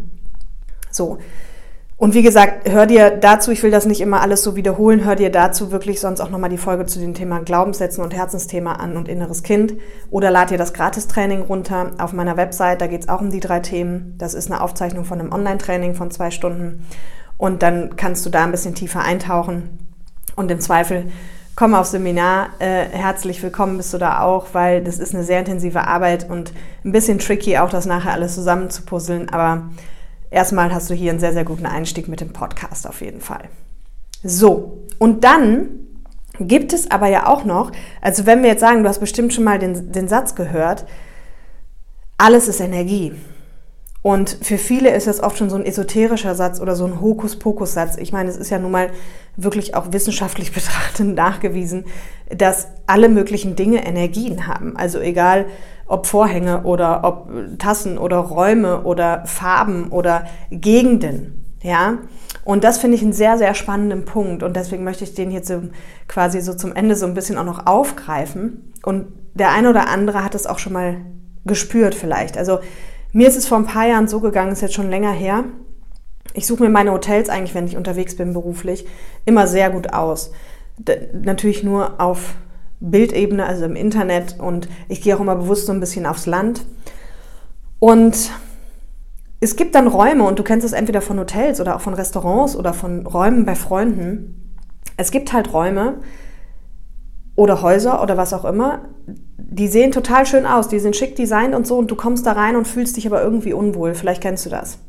So, 0.92 1.18
und 1.98 2.14
wie 2.14 2.24
gesagt, 2.24 2.70
hör 2.70 2.86
dir 2.86 3.12
dazu, 3.12 3.52
ich 3.52 3.62
will 3.64 3.72
das 3.72 3.86
nicht 3.86 4.02
immer 4.02 4.22
alles 4.22 4.44
so 4.44 4.56
wiederholen, 4.56 5.06
hör 5.06 5.16
dir 5.16 5.30
dazu 5.30 5.72
wirklich 5.72 6.00
sonst 6.00 6.22
auch 6.22 6.30
nochmal 6.30 6.50
die 6.50 6.58
Folge 6.58 6.86
zu 6.86 7.00
dem 7.00 7.14
Thema 7.14 7.40
Glaubenssätzen 7.40 8.04
und 8.04 8.14
Herzensthema 8.14 8.74
an 8.74 8.98
und 8.98 9.08
inneres 9.08 9.44
Kind. 9.44 9.76
Oder 10.10 10.32
lad 10.32 10.50
dir 10.50 10.58
das 10.58 10.74
Gratistraining 10.74 11.44
runter 11.44 11.92
auf 12.00 12.12
meiner 12.12 12.36
Website, 12.36 12.82
da 12.82 12.88
geht 12.88 13.04
es 13.04 13.10
auch 13.10 13.22
um 13.22 13.30
die 13.30 13.40
drei 13.40 13.60
Themen. 13.60 14.16
Das 14.18 14.34
ist 14.34 14.52
eine 14.52 14.62
Aufzeichnung 14.62 15.06
von 15.06 15.20
einem 15.20 15.32
Online-Training 15.32 15.96
von 15.96 16.12
zwei 16.12 16.32
Stunden. 16.32 16.86
Und 17.38 17.62
dann 17.62 17.96
kannst 17.96 18.26
du 18.26 18.30
da 18.30 18.44
ein 18.44 18.52
bisschen 18.52 18.76
tiefer 18.76 19.02
eintauchen. 19.02 19.78
Und 20.36 20.50
im 20.50 20.60
Zweifel 20.60 21.06
komm 21.56 21.76
aufs 21.76 21.92
Seminar. 21.92 22.50
Äh, 22.60 22.86
herzlich 22.92 23.42
willkommen 23.44 23.78
bist 23.78 23.94
du 23.94 24.00
da 24.00 24.22
auch, 24.22 24.48
weil 24.54 24.84
das 24.84 24.98
ist 24.98 25.14
eine 25.14 25.24
sehr 25.24 25.40
intensive 25.40 25.86
Arbeit 25.88 26.30
und 26.30 26.54
ein 26.84 26.92
bisschen 26.92 27.20
tricky, 27.20 27.58
auch 27.60 27.70
das 27.70 27.86
nachher 27.86 28.14
alles 28.14 28.34
zusammenzupuzzeln. 28.34 29.30
Aber 29.30 29.70
erstmal 30.34 30.74
hast 30.74 30.90
du 30.90 30.94
hier 30.94 31.12
einen 31.12 31.20
sehr, 31.20 31.34
sehr 31.34 31.46
guten 31.46 31.66
Einstieg 31.66 32.08
mit 32.08 32.22
dem 32.22 32.34
Podcast 32.34 32.88
auf 32.88 33.02
jeden 33.02 33.22
Fall. 33.22 33.50
So, 34.24 34.84
und 35.00 35.24
dann 35.24 35.70
gibt 36.40 36.74
es 36.74 36.90
aber 36.90 37.08
ja 37.08 37.28
auch 37.28 37.46
noch, 37.46 37.72
also 38.02 38.26
wenn 38.26 38.42
wir 38.42 38.50
jetzt 38.50 38.62
sagen, 38.62 38.84
du 38.84 38.90
hast 38.90 39.00
bestimmt 39.00 39.34
schon 39.34 39.44
mal 39.44 39.60
den, 39.60 39.92
den 39.92 40.08
Satz 40.08 40.36
gehört, 40.36 40.86
alles 42.18 42.48
ist 42.48 42.60
Energie. 42.60 43.14
Und 44.02 44.38
für 44.42 44.58
viele 44.58 44.94
ist 44.94 45.08
das 45.08 45.24
oft 45.24 45.38
schon 45.38 45.50
so 45.50 45.56
ein 45.56 45.66
esoterischer 45.66 46.36
Satz 46.36 46.60
oder 46.60 46.76
so 46.76 46.86
ein 46.86 47.00
Hokuspokus-Satz. 47.00 47.96
Ich 47.98 48.12
meine, 48.12 48.30
es 48.30 48.36
ist 48.36 48.50
ja 48.50 48.60
nun 48.60 48.72
mal 48.72 48.90
wirklich 49.38 49.76
auch 49.76 49.94
wissenschaftlich 49.94 50.52
betrachtet 50.54 51.08
nachgewiesen, 51.08 51.86
dass 52.30 52.68
alle 52.86 53.08
möglichen 53.08 53.56
Dinge 53.56 53.86
Energien 53.86 54.46
haben. 54.48 54.76
Also 54.76 55.00
egal, 55.00 55.46
ob 55.88 56.08
Vorhänge 56.08 56.64
oder 56.64 57.04
ob 57.04 57.30
Tassen 57.60 57.98
oder 57.98 58.18
Räume 58.18 58.84
oder 58.84 59.26
Farben 59.26 59.90
oder 59.90 60.26
Gegenden. 60.50 61.40
Ja, 61.62 62.00
und 62.44 62.66
das 62.66 62.78
finde 62.78 62.98
ich 62.98 63.04
einen 63.04 63.14
sehr, 63.14 63.38
sehr 63.38 63.54
spannenden 63.54 64.04
Punkt. 64.04 64.44
Und 64.44 64.56
deswegen 64.56 64.84
möchte 64.84 65.06
ich 65.06 65.14
den 65.14 65.32
jetzt 65.32 65.48
so 65.48 65.62
quasi 66.08 66.42
so 66.42 66.54
zum 66.54 66.76
Ende 66.76 66.96
so 66.96 67.06
ein 67.06 67.14
bisschen 67.14 67.38
auch 67.38 67.46
noch 67.46 67.66
aufgreifen. 67.66 68.74
Und 68.84 69.08
der 69.34 69.52
eine 69.52 69.70
oder 69.70 69.88
andere 69.88 70.24
hat 70.24 70.36
es 70.36 70.46
auch 70.46 70.60
schon 70.60 70.74
mal 70.74 70.98
gespürt 71.46 71.96
vielleicht. 71.96 72.38
Also 72.38 72.60
mir 73.14 73.28
ist 73.28 73.38
es 73.38 73.48
vor 73.48 73.58
ein 73.58 73.66
paar 73.66 73.88
Jahren 73.88 74.08
so 74.08 74.20
gegangen, 74.20 74.52
ist 74.52 74.62
jetzt 74.62 74.74
schon 74.74 74.90
länger 74.90 75.12
her. 75.12 75.46
Ich 76.34 76.48
suche 76.48 76.64
mir 76.64 76.70
meine 76.70 76.92
Hotels 76.92 77.30
eigentlich, 77.30 77.56
wenn 77.56 77.68
ich 77.68 77.78
unterwegs 77.78 78.18
bin 78.18 78.34
beruflich, 78.34 78.86
immer 79.26 79.48
sehr 79.48 79.70
gut 79.70 79.94
aus. 79.94 80.32
natürlich 81.14 81.64
nur 81.64 82.02
auf 82.02 82.36
Bildebene, 82.80 83.46
also 83.46 83.66
im 83.66 83.76
Internet 83.76 84.40
und 84.40 84.68
ich 84.90 85.02
gehe 85.02 85.16
auch 85.16 85.22
immer 85.22 85.36
bewusst 85.36 85.68
so 85.68 85.74
ein 85.74 85.80
bisschen 85.80 86.06
aufs 86.06 86.26
Land. 86.26 86.66
Und 87.80 88.32
es 89.40 89.56
gibt 89.56 89.76
dann 89.76 89.88
Räume 89.88 90.24
und 90.24 90.40
du 90.40 90.44
kennst 90.44 90.66
es 90.66 90.74
entweder 90.74 91.02
von 91.02 91.20
Hotels 91.20 91.60
oder 91.60 91.76
auch 91.76 91.82
von 91.82 91.94
Restaurants 91.94 92.56
oder 92.56 92.74
von 92.74 93.06
Räumen 93.06 93.46
bei 93.46 93.56
Freunden. 93.56 94.58
Es 94.96 95.12
gibt 95.12 95.34
halt 95.34 95.54
Räume 95.54 95.96
oder 97.36 97.62
Häuser 97.62 98.02
oder 98.02 98.16
was 98.16 98.34
auch 98.34 98.46
immer, 98.46 98.86
die 99.38 99.68
sehen 99.68 99.92
total 99.92 100.26
schön 100.26 100.46
aus, 100.46 100.68
die 100.68 100.80
sind 100.80 100.96
schick 100.96 101.16
designt 101.16 101.56
und 101.56 101.68
so 101.68 101.78
und 101.78 101.92
du 101.92 101.96
kommst 101.96 102.26
da 102.26 102.34
rein 102.34 102.56
und 102.56 102.68
fühlst 102.68 102.98
dich 102.98 103.06
aber 103.06 103.22
irgendwie 103.22 103.54
unwohl. 103.54 103.96
Vielleicht 103.96 104.22
kennst 104.22 104.46
du 104.46 104.50
das. 104.50 104.80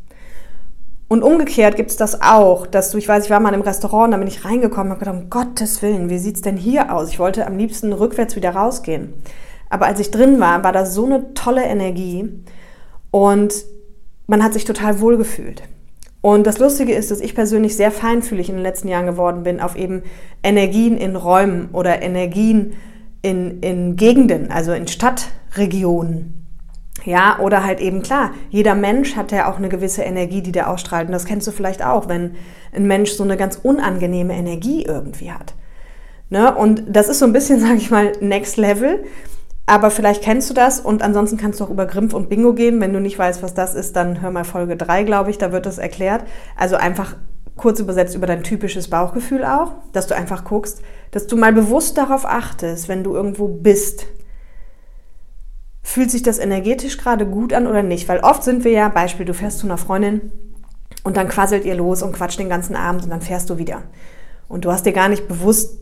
Und 1.09 1.23
umgekehrt 1.23 1.77
gibt 1.77 1.91
es 1.91 1.97
das 1.97 2.23
auch, 2.23 2.67
dass 2.67 2.91
du, 2.91 2.99
ich 2.99 3.07
weiß, 3.07 3.25
ich 3.25 3.31
war 3.31 3.41
mal 3.41 3.51
in 3.51 3.55
einem 3.55 3.63
Restaurant, 3.63 4.13
da 4.13 4.17
bin 4.17 4.27
ich 4.27 4.45
reingekommen 4.45 4.93
und 4.93 4.99
gedacht, 4.99 5.17
um 5.17 5.31
Gottes 5.31 5.83
Willen, 5.83 6.09
wie 6.09 6.19
sieht 6.19 6.37
es 6.37 6.43
denn 6.43 6.57
hier 6.57 6.93
aus? 6.93 7.11
Ich 7.11 7.19
wollte 7.19 7.47
am 7.47 7.59
liebsten 7.59 7.93
rückwärts 7.93 8.37
wieder 8.37 8.55
rausgehen. 8.55 9.13
Aber 9.69 9.87
als 9.87 10.01
ich 10.01 10.11
drin 10.11 10.41
war, 10.41 10.65
war 10.65 10.73
da 10.73 10.87
so 10.87 11.05
eine 11.05 11.35
tolle 11.35 11.65
Energie 11.65 12.29
und 13.11 13.55
man 14.27 14.43
hat 14.43 14.55
sich 14.55 14.65
total 14.65 15.01
wohl 15.01 15.17
gefühlt. 15.19 15.63
Und 16.21 16.47
das 16.47 16.59
Lustige 16.59 16.95
ist, 16.95 17.11
dass 17.11 17.21
ich 17.21 17.35
persönlich 17.35 17.77
sehr 17.77 17.91
feinfühlig 17.91 18.49
in 18.49 18.55
den 18.55 18.63
letzten 18.63 18.89
Jahren 18.89 19.05
geworden 19.05 19.43
bin 19.43 19.61
auf 19.61 19.77
eben 19.77 20.03
Energien 20.43 20.97
in 20.97 21.17
Räumen 21.17 21.69
oder 21.73 22.01
Energien 22.01 22.73
in, 23.21 23.61
in 23.61 23.97
Gegenden, 23.97 24.51
also 24.51 24.73
in 24.73 24.89
Stadtregionen. 24.89 26.44
Ja, 27.05 27.39
oder 27.39 27.65
halt 27.65 27.81
eben 27.81 28.03
klar, 28.03 28.31
jeder 28.49 28.75
Mensch 28.75 29.15
hat 29.15 29.31
ja 29.31 29.51
auch 29.51 29.59
eine 29.59 29.69
gewisse 29.69 30.03
Energie, 30.03 30.41
die 30.41 30.53
der 30.53 30.71
ausstrahlt. 30.71 31.07
Und 31.07 31.13
das 31.13 31.27
kennst 31.27 31.47
du 31.47 31.51
vielleicht 31.51 31.85
auch, 31.85 32.09
wenn 32.09 32.37
ein 32.75 32.87
Mensch 32.87 33.13
so 33.13 33.25
eine 33.25 33.37
ganz 33.37 33.61
unangenehme 33.63 34.35
Energie 34.35 34.85
irgendwie 34.85 35.31
hat. 35.31 35.55
Ne? 36.31 36.55
Und 36.55 36.85
das 36.89 37.09
ist 37.09 37.19
so 37.19 37.27
ein 37.27 37.33
bisschen, 37.33 37.61
sage 37.61 37.77
ich 37.77 37.91
mal, 37.91 38.13
Next 38.21 38.57
Level. 38.57 39.05
Aber 39.67 39.91
vielleicht 39.91 40.23
kennst 40.23 40.51
du 40.51 40.55
das 40.55 40.81
und 40.81 41.03
ansonsten 41.03 41.39
kannst 41.39 41.59
du 41.59 41.65
auch 41.65 41.71
über 41.71 41.87
Grimpf 41.87 42.13
und 42.13 42.29
Bingo 42.29 42.53
gehen. 42.53 42.81
Wenn 42.81 42.93
du 42.93 43.01
nicht 43.01 43.19
weißt, 43.19 43.43
was 43.43 43.55
das 43.55 43.75
ist, 43.75 43.97
dann 43.97 44.21
hör 44.21 44.31
mal 44.31 44.45
Folge 44.45 44.77
3, 44.77 45.05
glaube 45.05 45.31
ich, 45.31 45.39
da 45.39 45.53
wird 45.53 45.65
das 45.65 45.79
erklärt. 45.79 46.25
Also 46.57 46.77
einfach 46.77 47.17
kurz 47.57 47.81
übersetzt 47.81 48.15
über 48.15 48.27
dein 48.27 48.43
typisches 48.43 48.89
Bauchgefühl 48.89 49.45
auch, 49.45 49.73
dass 49.93 50.07
du 50.07 50.15
einfach 50.15 50.45
guckst, 50.45 50.83
dass 51.13 51.27
du 51.27 51.37
mal 51.37 51.53
bewusst 51.53 51.97
darauf 51.97 52.27
achtest, 52.27 52.89
wenn 52.89 53.05
du 53.05 53.15
irgendwo 53.15 53.49
bist. 53.49 54.07
Fühlt 55.95 56.11
sich 56.11 56.25
das 56.25 56.41
energetisch 56.41 56.99
gerade 56.99 57.25
gut 57.25 57.53
an 57.53 57.69
oder 57.69 57.85
nicht? 57.85 58.09
Weil 58.09 58.19
oft 58.19 58.43
sind 58.43 58.65
wir 58.65 58.73
ja, 58.73 58.89
Beispiel, 58.89 59.25
du 59.25 59.33
fährst 59.33 59.61
zu 59.61 59.69
einer 59.69 59.79
Freundin 59.79 60.33
und 61.05 61.17
dann 61.17 61.29
quasselt 61.29 61.65
ihr 61.65 61.77
los 61.77 62.03
und 62.03 62.11
quatscht 62.11 62.41
den 62.41 62.49
ganzen 62.49 62.75
Abend 62.75 63.05
und 63.05 63.11
dann 63.11 63.21
fährst 63.21 63.49
du 63.49 63.59
wieder. 63.59 63.85
Und 64.49 64.65
du 64.65 64.73
hast 64.73 64.87
dir 64.87 64.93
gar 64.93 65.09
nicht 65.09 65.29
bewusst 65.29 65.79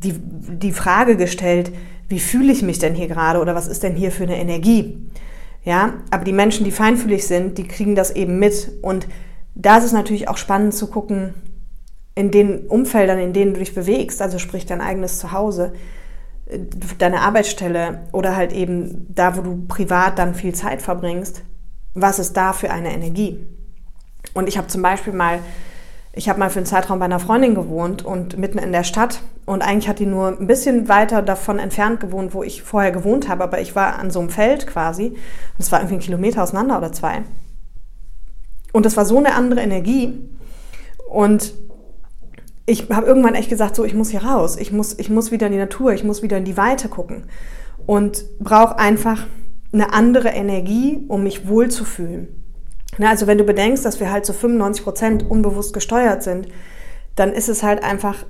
die, 0.00 0.12
die 0.12 0.72
Frage 0.72 1.16
gestellt, 1.16 1.72
wie 2.10 2.20
fühle 2.20 2.52
ich 2.52 2.60
mich 2.60 2.78
denn 2.78 2.94
hier 2.94 3.08
gerade 3.08 3.40
oder 3.40 3.54
was 3.54 3.66
ist 3.66 3.82
denn 3.82 3.94
hier 3.94 4.12
für 4.12 4.24
eine 4.24 4.36
Energie? 4.36 4.98
Ja, 5.64 5.94
aber 6.10 6.24
die 6.24 6.34
Menschen, 6.34 6.64
die 6.64 6.70
feinfühlig 6.70 7.26
sind, 7.26 7.56
die 7.56 7.66
kriegen 7.66 7.94
das 7.94 8.10
eben 8.10 8.38
mit. 8.38 8.70
Und 8.82 9.08
da 9.54 9.78
ist 9.78 9.84
es 9.84 9.92
natürlich 9.92 10.28
auch 10.28 10.36
spannend 10.36 10.74
zu 10.74 10.88
gucken, 10.88 11.32
in 12.14 12.30
den 12.30 12.66
Umfeldern, 12.66 13.18
in 13.18 13.32
denen 13.32 13.54
du 13.54 13.60
dich 13.60 13.74
bewegst, 13.74 14.20
also 14.20 14.38
sprich 14.38 14.66
dein 14.66 14.82
eigenes 14.82 15.18
Zuhause, 15.18 15.72
deine 16.98 17.20
Arbeitsstelle 17.20 18.02
oder 18.12 18.36
halt 18.36 18.52
eben 18.52 19.06
da, 19.14 19.36
wo 19.36 19.42
du 19.42 19.66
privat 19.66 20.18
dann 20.18 20.34
viel 20.34 20.54
Zeit 20.54 20.82
verbringst, 20.82 21.42
was 21.94 22.18
ist 22.18 22.36
da 22.36 22.52
für 22.52 22.70
eine 22.70 22.92
Energie? 22.92 23.46
Und 24.34 24.48
ich 24.48 24.58
habe 24.58 24.66
zum 24.66 24.82
Beispiel 24.82 25.12
mal 25.12 25.40
ich 26.16 26.28
habe 26.28 26.38
mal 26.38 26.50
für 26.50 26.60
einen 26.60 26.66
Zeitraum 26.66 27.00
bei 27.00 27.06
einer 27.06 27.18
Freundin 27.18 27.54
gewohnt 27.54 28.04
und 28.04 28.38
mitten 28.38 28.58
in 28.58 28.70
der 28.70 28.84
Stadt. 28.84 29.20
Und 29.46 29.62
eigentlich 29.62 29.88
hat 29.88 29.98
die 29.98 30.06
nur 30.06 30.28
ein 30.28 30.46
bisschen 30.46 30.88
weiter 30.88 31.22
davon 31.22 31.58
entfernt 31.58 31.98
gewohnt, 31.98 32.34
wo 32.34 32.44
ich 32.44 32.62
vorher 32.62 32.92
gewohnt 32.92 33.28
habe. 33.28 33.42
Aber 33.42 33.60
ich 33.60 33.74
war 33.74 33.98
an 33.98 34.10
so 34.10 34.20
einem 34.20 34.30
Feld 34.30 34.66
quasi. 34.66 35.08
Und 35.08 35.18
es 35.58 35.72
war 35.72 35.80
irgendwie 35.80 35.96
ein 35.96 36.00
Kilometer 36.00 36.42
auseinander 36.44 36.78
oder 36.78 36.92
zwei. 36.92 37.22
Und 38.72 38.86
das 38.86 38.96
war 38.96 39.04
so 39.04 39.18
eine 39.18 39.34
andere 39.34 39.60
Energie. 39.60 40.28
Und 41.08 41.52
ich 42.66 42.88
habe 42.90 43.06
irgendwann 43.06 43.34
echt 43.34 43.50
gesagt, 43.50 43.76
so, 43.76 43.84
ich 43.84 43.94
muss 43.94 44.10
hier 44.10 44.24
raus. 44.24 44.56
Ich 44.56 44.72
muss, 44.72 44.98
ich 44.98 45.10
muss 45.10 45.30
wieder 45.30 45.46
in 45.46 45.52
die 45.52 45.58
Natur. 45.58 45.92
Ich 45.92 46.04
muss 46.04 46.22
wieder 46.22 46.38
in 46.38 46.44
die 46.44 46.56
Weite 46.56 46.88
gucken. 46.88 47.24
Und 47.86 48.24
brauche 48.38 48.78
einfach 48.78 49.26
eine 49.72 49.92
andere 49.92 50.28
Energie, 50.28 51.04
um 51.08 51.24
mich 51.24 51.48
wohlzufühlen. 51.48 52.28
Na, 52.96 53.10
also 53.10 53.26
wenn 53.26 53.38
du 53.38 53.44
bedenkst, 53.44 53.84
dass 53.84 54.00
wir 54.00 54.10
halt 54.10 54.24
zu 54.24 54.32
so 54.32 54.38
95 54.38 54.84
Prozent 54.84 55.30
unbewusst 55.30 55.74
gesteuert 55.74 56.22
sind, 56.22 56.48
dann 57.16 57.32
ist 57.32 57.48
es 57.48 57.62
halt 57.62 57.82
einfach 57.82 58.24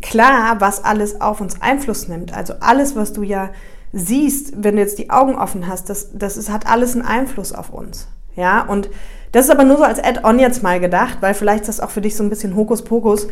klar, 0.00 0.60
was 0.60 0.84
alles 0.84 1.20
auf 1.20 1.40
uns 1.40 1.60
Einfluss 1.60 2.08
nimmt. 2.08 2.34
Also 2.34 2.54
alles, 2.60 2.96
was 2.96 3.12
du 3.12 3.22
ja 3.22 3.50
siehst, 3.92 4.62
wenn 4.62 4.76
du 4.76 4.82
jetzt 4.82 4.98
die 4.98 5.10
Augen 5.10 5.34
offen 5.34 5.66
hast, 5.66 5.90
das, 5.90 6.10
das 6.14 6.36
ist, 6.36 6.50
hat 6.50 6.66
alles 6.66 6.94
einen 6.94 7.04
Einfluss 7.04 7.52
auf 7.52 7.70
uns. 7.70 8.08
Ja, 8.36 8.62
und 8.62 8.88
das 9.32 9.46
ist 9.46 9.50
aber 9.50 9.64
nur 9.64 9.78
so 9.78 9.84
als 9.84 10.02
Add-on 10.02 10.38
jetzt 10.38 10.62
mal 10.62 10.80
gedacht, 10.80 11.18
weil 11.20 11.34
vielleicht 11.34 11.62
ist 11.62 11.68
das 11.68 11.80
auch 11.80 11.90
für 11.90 12.00
dich 12.00 12.16
so 12.16 12.22
ein 12.22 12.30
bisschen 12.30 12.56
Hokuspokus. 12.56 13.28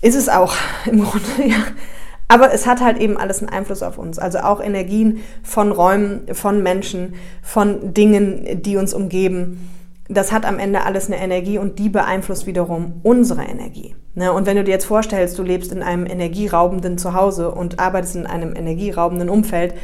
Ist 0.00 0.16
es 0.16 0.28
auch 0.28 0.54
im 0.86 1.04
Grunde, 1.04 1.26
ja. 1.46 1.62
Aber 2.28 2.52
es 2.52 2.66
hat 2.66 2.80
halt 2.80 2.98
eben 2.98 3.18
alles 3.18 3.40
einen 3.40 3.50
Einfluss 3.50 3.82
auf 3.82 3.98
uns. 3.98 4.18
Also 4.18 4.38
auch 4.38 4.60
Energien 4.60 5.22
von 5.42 5.70
Räumen, 5.70 6.22
von 6.32 6.62
Menschen, 6.62 7.14
von 7.42 7.92
Dingen, 7.92 8.62
die 8.62 8.78
uns 8.78 8.94
umgeben 8.94 9.68
das 10.14 10.32
hat 10.32 10.44
am 10.44 10.58
Ende 10.58 10.84
alles 10.84 11.06
eine 11.06 11.18
Energie 11.18 11.58
und 11.58 11.78
die 11.78 11.88
beeinflusst 11.88 12.46
wiederum 12.46 13.00
unsere 13.02 13.42
Energie. 13.42 13.94
Ne? 14.14 14.32
Und 14.32 14.46
wenn 14.46 14.56
du 14.56 14.64
dir 14.64 14.72
jetzt 14.72 14.84
vorstellst, 14.84 15.38
du 15.38 15.42
lebst 15.42 15.72
in 15.72 15.82
einem 15.82 16.06
energieraubenden 16.06 16.98
Zuhause 16.98 17.50
und 17.50 17.78
arbeitest 17.78 18.16
in 18.16 18.26
einem 18.26 18.54
energieraubenden 18.54 19.28
Umfeld, 19.28 19.74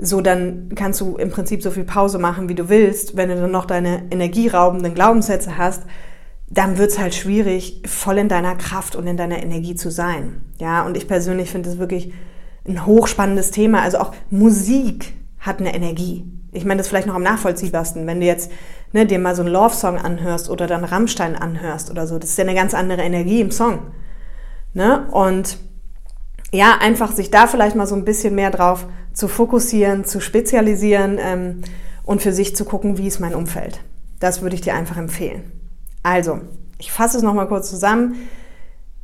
so 0.00 0.20
dann 0.20 0.70
kannst 0.74 1.00
du 1.00 1.16
im 1.16 1.30
Prinzip 1.30 1.62
so 1.62 1.70
viel 1.70 1.84
Pause 1.84 2.18
machen, 2.18 2.48
wie 2.48 2.54
du 2.54 2.68
willst. 2.68 3.16
Wenn 3.16 3.28
du 3.28 3.36
dann 3.36 3.50
noch 3.50 3.66
deine 3.66 4.04
energieraubenden 4.10 4.94
Glaubenssätze 4.94 5.58
hast, 5.58 5.82
dann 6.48 6.78
wird 6.78 6.90
es 6.90 6.98
halt 6.98 7.14
schwierig, 7.14 7.82
voll 7.86 8.18
in 8.18 8.28
deiner 8.28 8.56
Kraft 8.56 8.96
und 8.96 9.06
in 9.06 9.16
deiner 9.16 9.42
Energie 9.42 9.76
zu 9.76 9.90
sein. 9.90 10.42
Ja, 10.58 10.84
und 10.84 10.96
ich 10.96 11.06
persönlich 11.06 11.50
finde 11.50 11.70
es 11.70 11.78
wirklich 11.78 12.12
ein 12.66 12.86
hochspannendes 12.86 13.50
Thema. 13.50 13.82
Also 13.82 13.98
auch 13.98 14.12
Musik 14.30 15.14
hat 15.38 15.60
eine 15.60 15.74
Energie. 15.74 16.24
Ich 16.52 16.64
meine, 16.64 16.78
das 16.78 16.86
ist 16.86 16.90
vielleicht 16.90 17.06
noch 17.06 17.14
am 17.14 17.22
nachvollziehbarsten, 17.22 18.06
wenn 18.06 18.20
du 18.20 18.26
jetzt 18.26 18.50
ne, 18.92 19.06
dir 19.06 19.18
mal 19.18 19.36
so 19.36 19.42
einen 19.42 19.52
Love-Song 19.52 19.98
anhörst 19.98 20.50
oder 20.50 20.66
dann 20.66 20.84
Rammstein 20.84 21.36
anhörst 21.36 21.90
oder 21.90 22.06
so. 22.06 22.18
Das 22.18 22.30
ist 22.30 22.38
ja 22.38 22.44
eine 22.44 22.54
ganz 22.54 22.74
andere 22.74 23.02
Energie 23.02 23.40
im 23.40 23.52
Song. 23.52 23.92
Ne? 24.74 25.06
Und 25.12 25.58
ja, 26.52 26.78
einfach 26.80 27.12
sich 27.12 27.30
da 27.30 27.46
vielleicht 27.46 27.76
mal 27.76 27.86
so 27.86 27.94
ein 27.94 28.04
bisschen 28.04 28.34
mehr 28.34 28.50
drauf 28.50 28.86
zu 29.12 29.28
fokussieren, 29.28 30.04
zu 30.04 30.20
spezialisieren 30.20 31.18
ähm, 31.20 31.62
und 32.04 32.22
für 32.22 32.32
sich 32.32 32.56
zu 32.56 32.64
gucken, 32.64 32.98
wie 32.98 33.06
ist 33.06 33.20
mein 33.20 33.34
Umfeld. 33.34 33.80
Das 34.18 34.42
würde 34.42 34.54
ich 34.54 34.60
dir 34.60 34.74
einfach 34.74 34.96
empfehlen. 34.96 35.52
Also, 36.02 36.40
ich 36.78 36.92
fasse 36.92 37.18
es 37.18 37.22
nochmal 37.22 37.48
kurz 37.48 37.70
zusammen. 37.70 38.16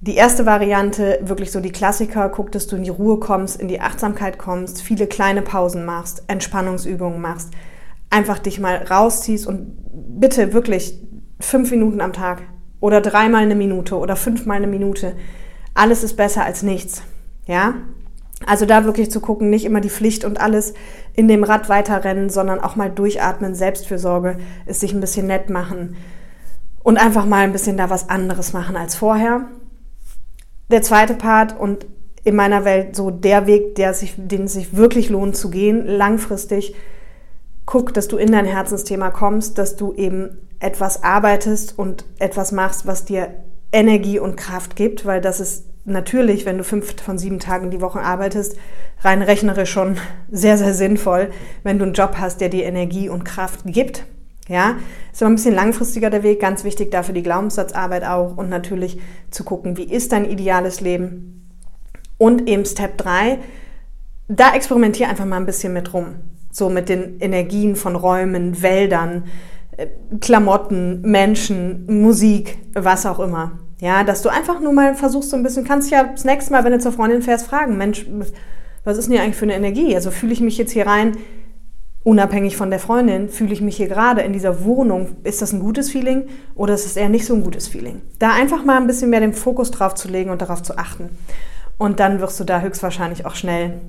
Die 0.00 0.14
erste 0.14 0.44
Variante, 0.44 1.20
wirklich 1.22 1.50
so 1.50 1.60
die 1.60 1.72
Klassiker, 1.72 2.28
guck, 2.28 2.52
dass 2.52 2.66
du 2.66 2.76
in 2.76 2.84
die 2.84 2.90
Ruhe 2.90 3.18
kommst, 3.18 3.60
in 3.60 3.68
die 3.68 3.80
Achtsamkeit 3.80 4.38
kommst, 4.38 4.82
viele 4.82 5.06
kleine 5.06 5.42
Pausen 5.42 5.84
machst, 5.84 6.24
Entspannungsübungen 6.26 7.20
machst, 7.20 7.50
einfach 8.10 8.38
dich 8.38 8.60
mal 8.60 8.76
rausziehst 8.76 9.46
und 9.46 9.76
bitte 10.20 10.52
wirklich 10.52 11.02
fünf 11.40 11.70
Minuten 11.70 12.00
am 12.00 12.12
Tag 12.12 12.42
oder 12.80 13.00
dreimal 13.00 13.42
eine 13.42 13.54
Minute 13.54 13.96
oder 13.96 14.16
fünfmal 14.16 14.58
eine 14.58 14.66
Minute. 14.66 15.14
Alles 15.74 16.02
ist 16.02 16.16
besser 16.16 16.44
als 16.44 16.62
nichts. 16.62 17.02
Ja? 17.46 17.74
Also 18.44 18.66
da 18.66 18.84
wirklich 18.84 19.10
zu 19.10 19.20
gucken, 19.20 19.48
nicht 19.48 19.64
immer 19.64 19.80
die 19.80 19.90
Pflicht 19.90 20.24
und 20.24 20.40
alles 20.40 20.74
in 21.14 21.26
dem 21.26 21.42
Rad 21.42 21.68
weiterrennen, 21.68 22.28
sondern 22.28 22.60
auch 22.60 22.76
mal 22.76 22.90
durchatmen, 22.90 23.54
Selbstfürsorge, 23.54 24.38
es 24.66 24.80
sich 24.80 24.92
ein 24.92 25.00
bisschen 25.00 25.26
nett 25.26 25.48
machen 25.48 25.96
und 26.82 26.98
einfach 26.98 27.24
mal 27.24 27.44
ein 27.44 27.52
bisschen 27.52 27.76
da 27.76 27.88
was 27.88 28.08
anderes 28.10 28.52
machen 28.52 28.76
als 28.76 28.94
vorher 28.94 29.46
der 30.70 30.82
zweite 30.82 31.14
Part 31.14 31.58
und 31.58 31.86
in 32.24 32.34
meiner 32.34 32.64
Welt 32.64 32.96
so 32.96 33.10
der 33.10 33.46
Weg, 33.46 33.76
der 33.76 33.94
sich, 33.94 34.14
den 34.16 34.44
es 34.44 34.54
sich 34.54 34.76
wirklich 34.76 35.10
lohnt 35.10 35.36
zu 35.36 35.48
gehen, 35.48 35.86
langfristig. 35.86 36.74
Guck, 37.66 37.94
dass 37.94 38.08
du 38.08 38.16
in 38.16 38.32
dein 38.32 38.44
Herzensthema 38.44 39.10
kommst, 39.10 39.58
dass 39.58 39.76
du 39.76 39.92
eben 39.92 40.38
etwas 40.58 41.02
arbeitest 41.02 41.78
und 41.78 42.04
etwas 42.18 42.52
machst, 42.52 42.86
was 42.86 43.04
dir 43.04 43.28
Energie 43.72 44.18
und 44.18 44.36
Kraft 44.36 44.76
gibt, 44.76 45.04
weil 45.04 45.20
das 45.20 45.40
ist 45.40 45.66
natürlich, 45.86 46.44
wenn 46.44 46.58
du 46.58 46.64
fünf 46.64 47.00
von 47.00 47.18
sieben 47.18 47.38
Tagen 47.38 47.70
die 47.70 47.80
Woche 47.80 48.00
arbeitest, 48.00 48.56
rein 49.00 49.22
rechnerisch 49.22 49.70
schon 49.70 49.98
sehr, 50.30 50.58
sehr 50.58 50.74
sinnvoll, 50.74 51.30
wenn 51.62 51.78
du 51.78 51.84
einen 51.84 51.94
Job 51.94 52.16
hast, 52.18 52.40
der 52.40 52.48
dir 52.48 52.64
Energie 52.64 53.08
und 53.08 53.24
Kraft 53.24 53.60
gibt. 53.64 54.04
Ja, 54.48 54.76
ist 55.12 55.22
aber 55.22 55.32
ein 55.32 55.36
bisschen 55.36 55.54
langfristiger 55.54 56.08
der 56.08 56.22
Weg, 56.22 56.40
ganz 56.40 56.62
wichtig 56.62 56.92
dafür 56.92 57.14
die 57.14 57.24
Glaubenssatzarbeit 57.24 58.04
auch 58.04 58.36
und 58.36 58.48
natürlich 58.48 59.00
zu 59.30 59.42
gucken, 59.42 59.76
wie 59.76 59.90
ist 59.90 60.12
dein 60.12 60.24
ideales 60.24 60.80
Leben. 60.80 61.48
Und 62.16 62.48
eben 62.48 62.64
Step 62.64 62.96
3, 62.98 63.38
da 64.28 64.54
experimentiere 64.54 65.10
einfach 65.10 65.24
mal 65.24 65.36
ein 65.36 65.46
bisschen 65.46 65.72
mit 65.72 65.92
rum. 65.92 66.16
So 66.50 66.70
mit 66.70 66.88
den 66.88 67.18
Energien 67.18 67.76
von 67.76 67.96
Räumen, 67.96 68.62
Wäldern, 68.62 69.24
äh, 69.76 69.88
Klamotten, 70.20 71.02
Menschen, 71.02 71.84
Musik, 72.00 72.56
was 72.72 73.04
auch 73.04 73.18
immer. 73.18 73.58
Ja, 73.78 74.04
dass 74.04 74.22
du 74.22 74.30
einfach 74.30 74.60
nur 74.60 74.72
mal 74.72 74.94
versuchst 74.94 75.30
so 75.30 75.36
ein 75.36 75.42
bisschen, 75.42 75.64
kannst 75.64 75.90
ja 75.90 76.04
das 76.04 76.24
nächste 76.24 76.52
Mal, 76.52 76.64
wenn 76.64 76.72
du 76.72 76.78
zur 76.78 76.92
Freundin 76.92 77.22
fährst, 77.22 77.46
fragen, 77.46 77.76
Mensch, 77.76 78.06
was 78.84 78.96
ist 78.96 79.06
denn 79.06 79.14
hier 79.14 79.22
eigentlich 79.22 79.36
für 79.36 79.44
eine 79.44 79.54
Energie? 79.54 79.94
Also 79.94 80.10
fühle 80.10 80.32
ich 80.32 80.40
mich 80.40 80.56
jetzt 80.56 80.72
hier 80.72 80.86
rein 80.86 81.16
unabhängig 82.06 82.56
von 82.56 82.70
der 82.70 82.78
Freundin, 82.78 83.28
fühle 83.28 83.52
ich 83.52 83.60
mich 83.60 83.76
hier 83.76 83.88
gerade 83.88 84.20
in 84.20 84.32
dieser 84.32 84.64
Wohnung, 84.64 85.16
ist 85.24 85.42
das 85.42 85.52
ein 85.52 85.58
gutes 85.58 85.90
Feeling 85.90 86.28
oder 86.54 86.72
ist 86.72 86.86
es 86.86 86.96
eher 86.96 87.08
nicht 87.08 87.26
so 87.26 87.34
ein 87.34 87.42
gutes 87.42 87.66
Feeling? 87.66 88.00
Da 88.20 88.32
einfach 88.32 88.64
mal 88.64 88.76
ein 88.76 88.86
bisschen 88.86 89.10
mehr 89.10 89.18
den 89.18 89.34
Fokus 89.34 89.72
drauf 89.72 89.96
zu 89.96 90.06
legen 90.06 90.30
und 90.30 90.40
darauf 90.40 90.62
zu 90.62 90.78
achten. 90.78 91.10
Und 91.78 91.98
dann 91.98 92.20
wirst 92.20 92.38
du 92.38 92.44
da 92.44 92.60
höchstwahrscheinlich 92.60 93.26
auch 93.26 93.34
schnell 93.34 93.80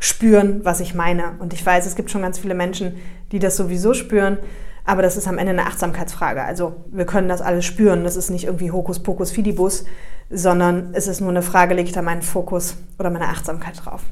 spüren, 0.00 0.60
was 0.62 0.80
ich 0.80 0.94
meine. 0.94 1.34
Und 1.38 1.52
ich 1.52 1.64
weiß, 1.64 1.84
es 1.84 1.96
gibt 1.96 2.10
schon 2.10 2.22
ganz 2.22 2.38
viele 2.38 2.54
Menschen, 2.54 2.94
die 3.30 3.40
das 3.40 3.58
sowieso 3.58 3.92
spüren, 3.92 4.38
aber 4.86 5.02
das 5.02 5.16
ist 5.16 5.26
am 5.26 5.38
Ende 5.38 5.50
eine 5.50 5.66
Achtsamkeitsfrage. 5.66 6.42
Also 6.42 6.76
wir 6.90 7.04
können 7.04 7.28
das 7.28 7.42
alles 7.42 7.64
spüren. 7.64 8.04
Das 8.04 8.16
ist 8.16 8.30
nicht 8.30 8.44
irgendwie 8.44 8.70
Hokuspokus 8.70 9.32
Fidibus, 9.32 9.84
sondern 10.30 10.90
es 10.92 11.08
ist 11.08 11.20
nur 11.20 11.30
eine 11.30 11.42
Frage, 11.42 11.74
lege 11.74 11.88
ich 11.88 11.94
da 11.94 12.02
meinen 12.02 12.22
Fokus 12.22 12.76
oder 12.98 13.10
meine 13.10 13.28
Achtsamkeit 13.28 13.84
drauf. 13.84 14.02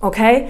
Okay? 0.00 0.48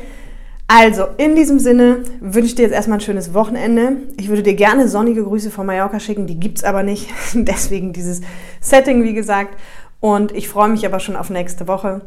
Also, 0.68 1.06
in 1.18 1.36
diesem 1.36 1.58
Sinne 1.58 2.02
wünsche 2.20 2.46
ich 2.46 2.54
dir 2.54 2.62
jetzt 2.62 2.72
erstmal 2.72 2.98
ein 2.98 3.02
schönes 3.02 3.34
Wochenende. 3.34 3.96
Ich 4.16 4.28
würde 4.28 4.42
dir 4.42 4.54
gerne 4.54 4.88
sonnige 4.88 5.24
Grüße 5.24 5.50
von 5.50 5.66
Mallorca 5.66 6.00
schicken, 6.00 6.26
die 6.26 6.40
gibt 6.40 6.58
es 6.58 6.64
aber 6.64 6.82
nicht. 6.82 7.10
Deswegen 7.34 7.92
dieses 7.92 8.22
Setting, 8.60 9.02
wie 9.02 9.12
gesagt. 9.12 9.58
Und 10.00 10.32
ich 10.32 10.48
freue 10.48 10.70
mich 10.70 10.86
aber 10.86 10.98
schon 10.98 11.16
auf 11.16 11.28
nächste 11.28 11.68
Woche. 11.68 12.02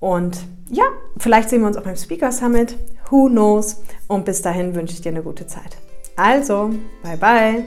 Und 0.00 0.38
ja, 0.68 0.84
vielleicht 1.16 1.48
sehen 1.48 1.60
wir 1.62 1.66
uns 1.66 1.78
auch 1.78 1.82
beim 1.82 1.96
Speaker 1.96 2.30
Summit. 2.30 2.76
Who 3.10 3.28
knows? 3.28 3.82
Und 4.06 4.26
bis 4.26 4.42
dahin 4.42 4.74
wünsche 4.74 4.92
ich 4.92 5.00
dir 5.00 5.10
eine 5.10 5.22
gute 5.22 5.46
Zeit. 5.46 5.78
Also, 6.16 6.68
bye 7.02 7.16
bye. 7.16 7.64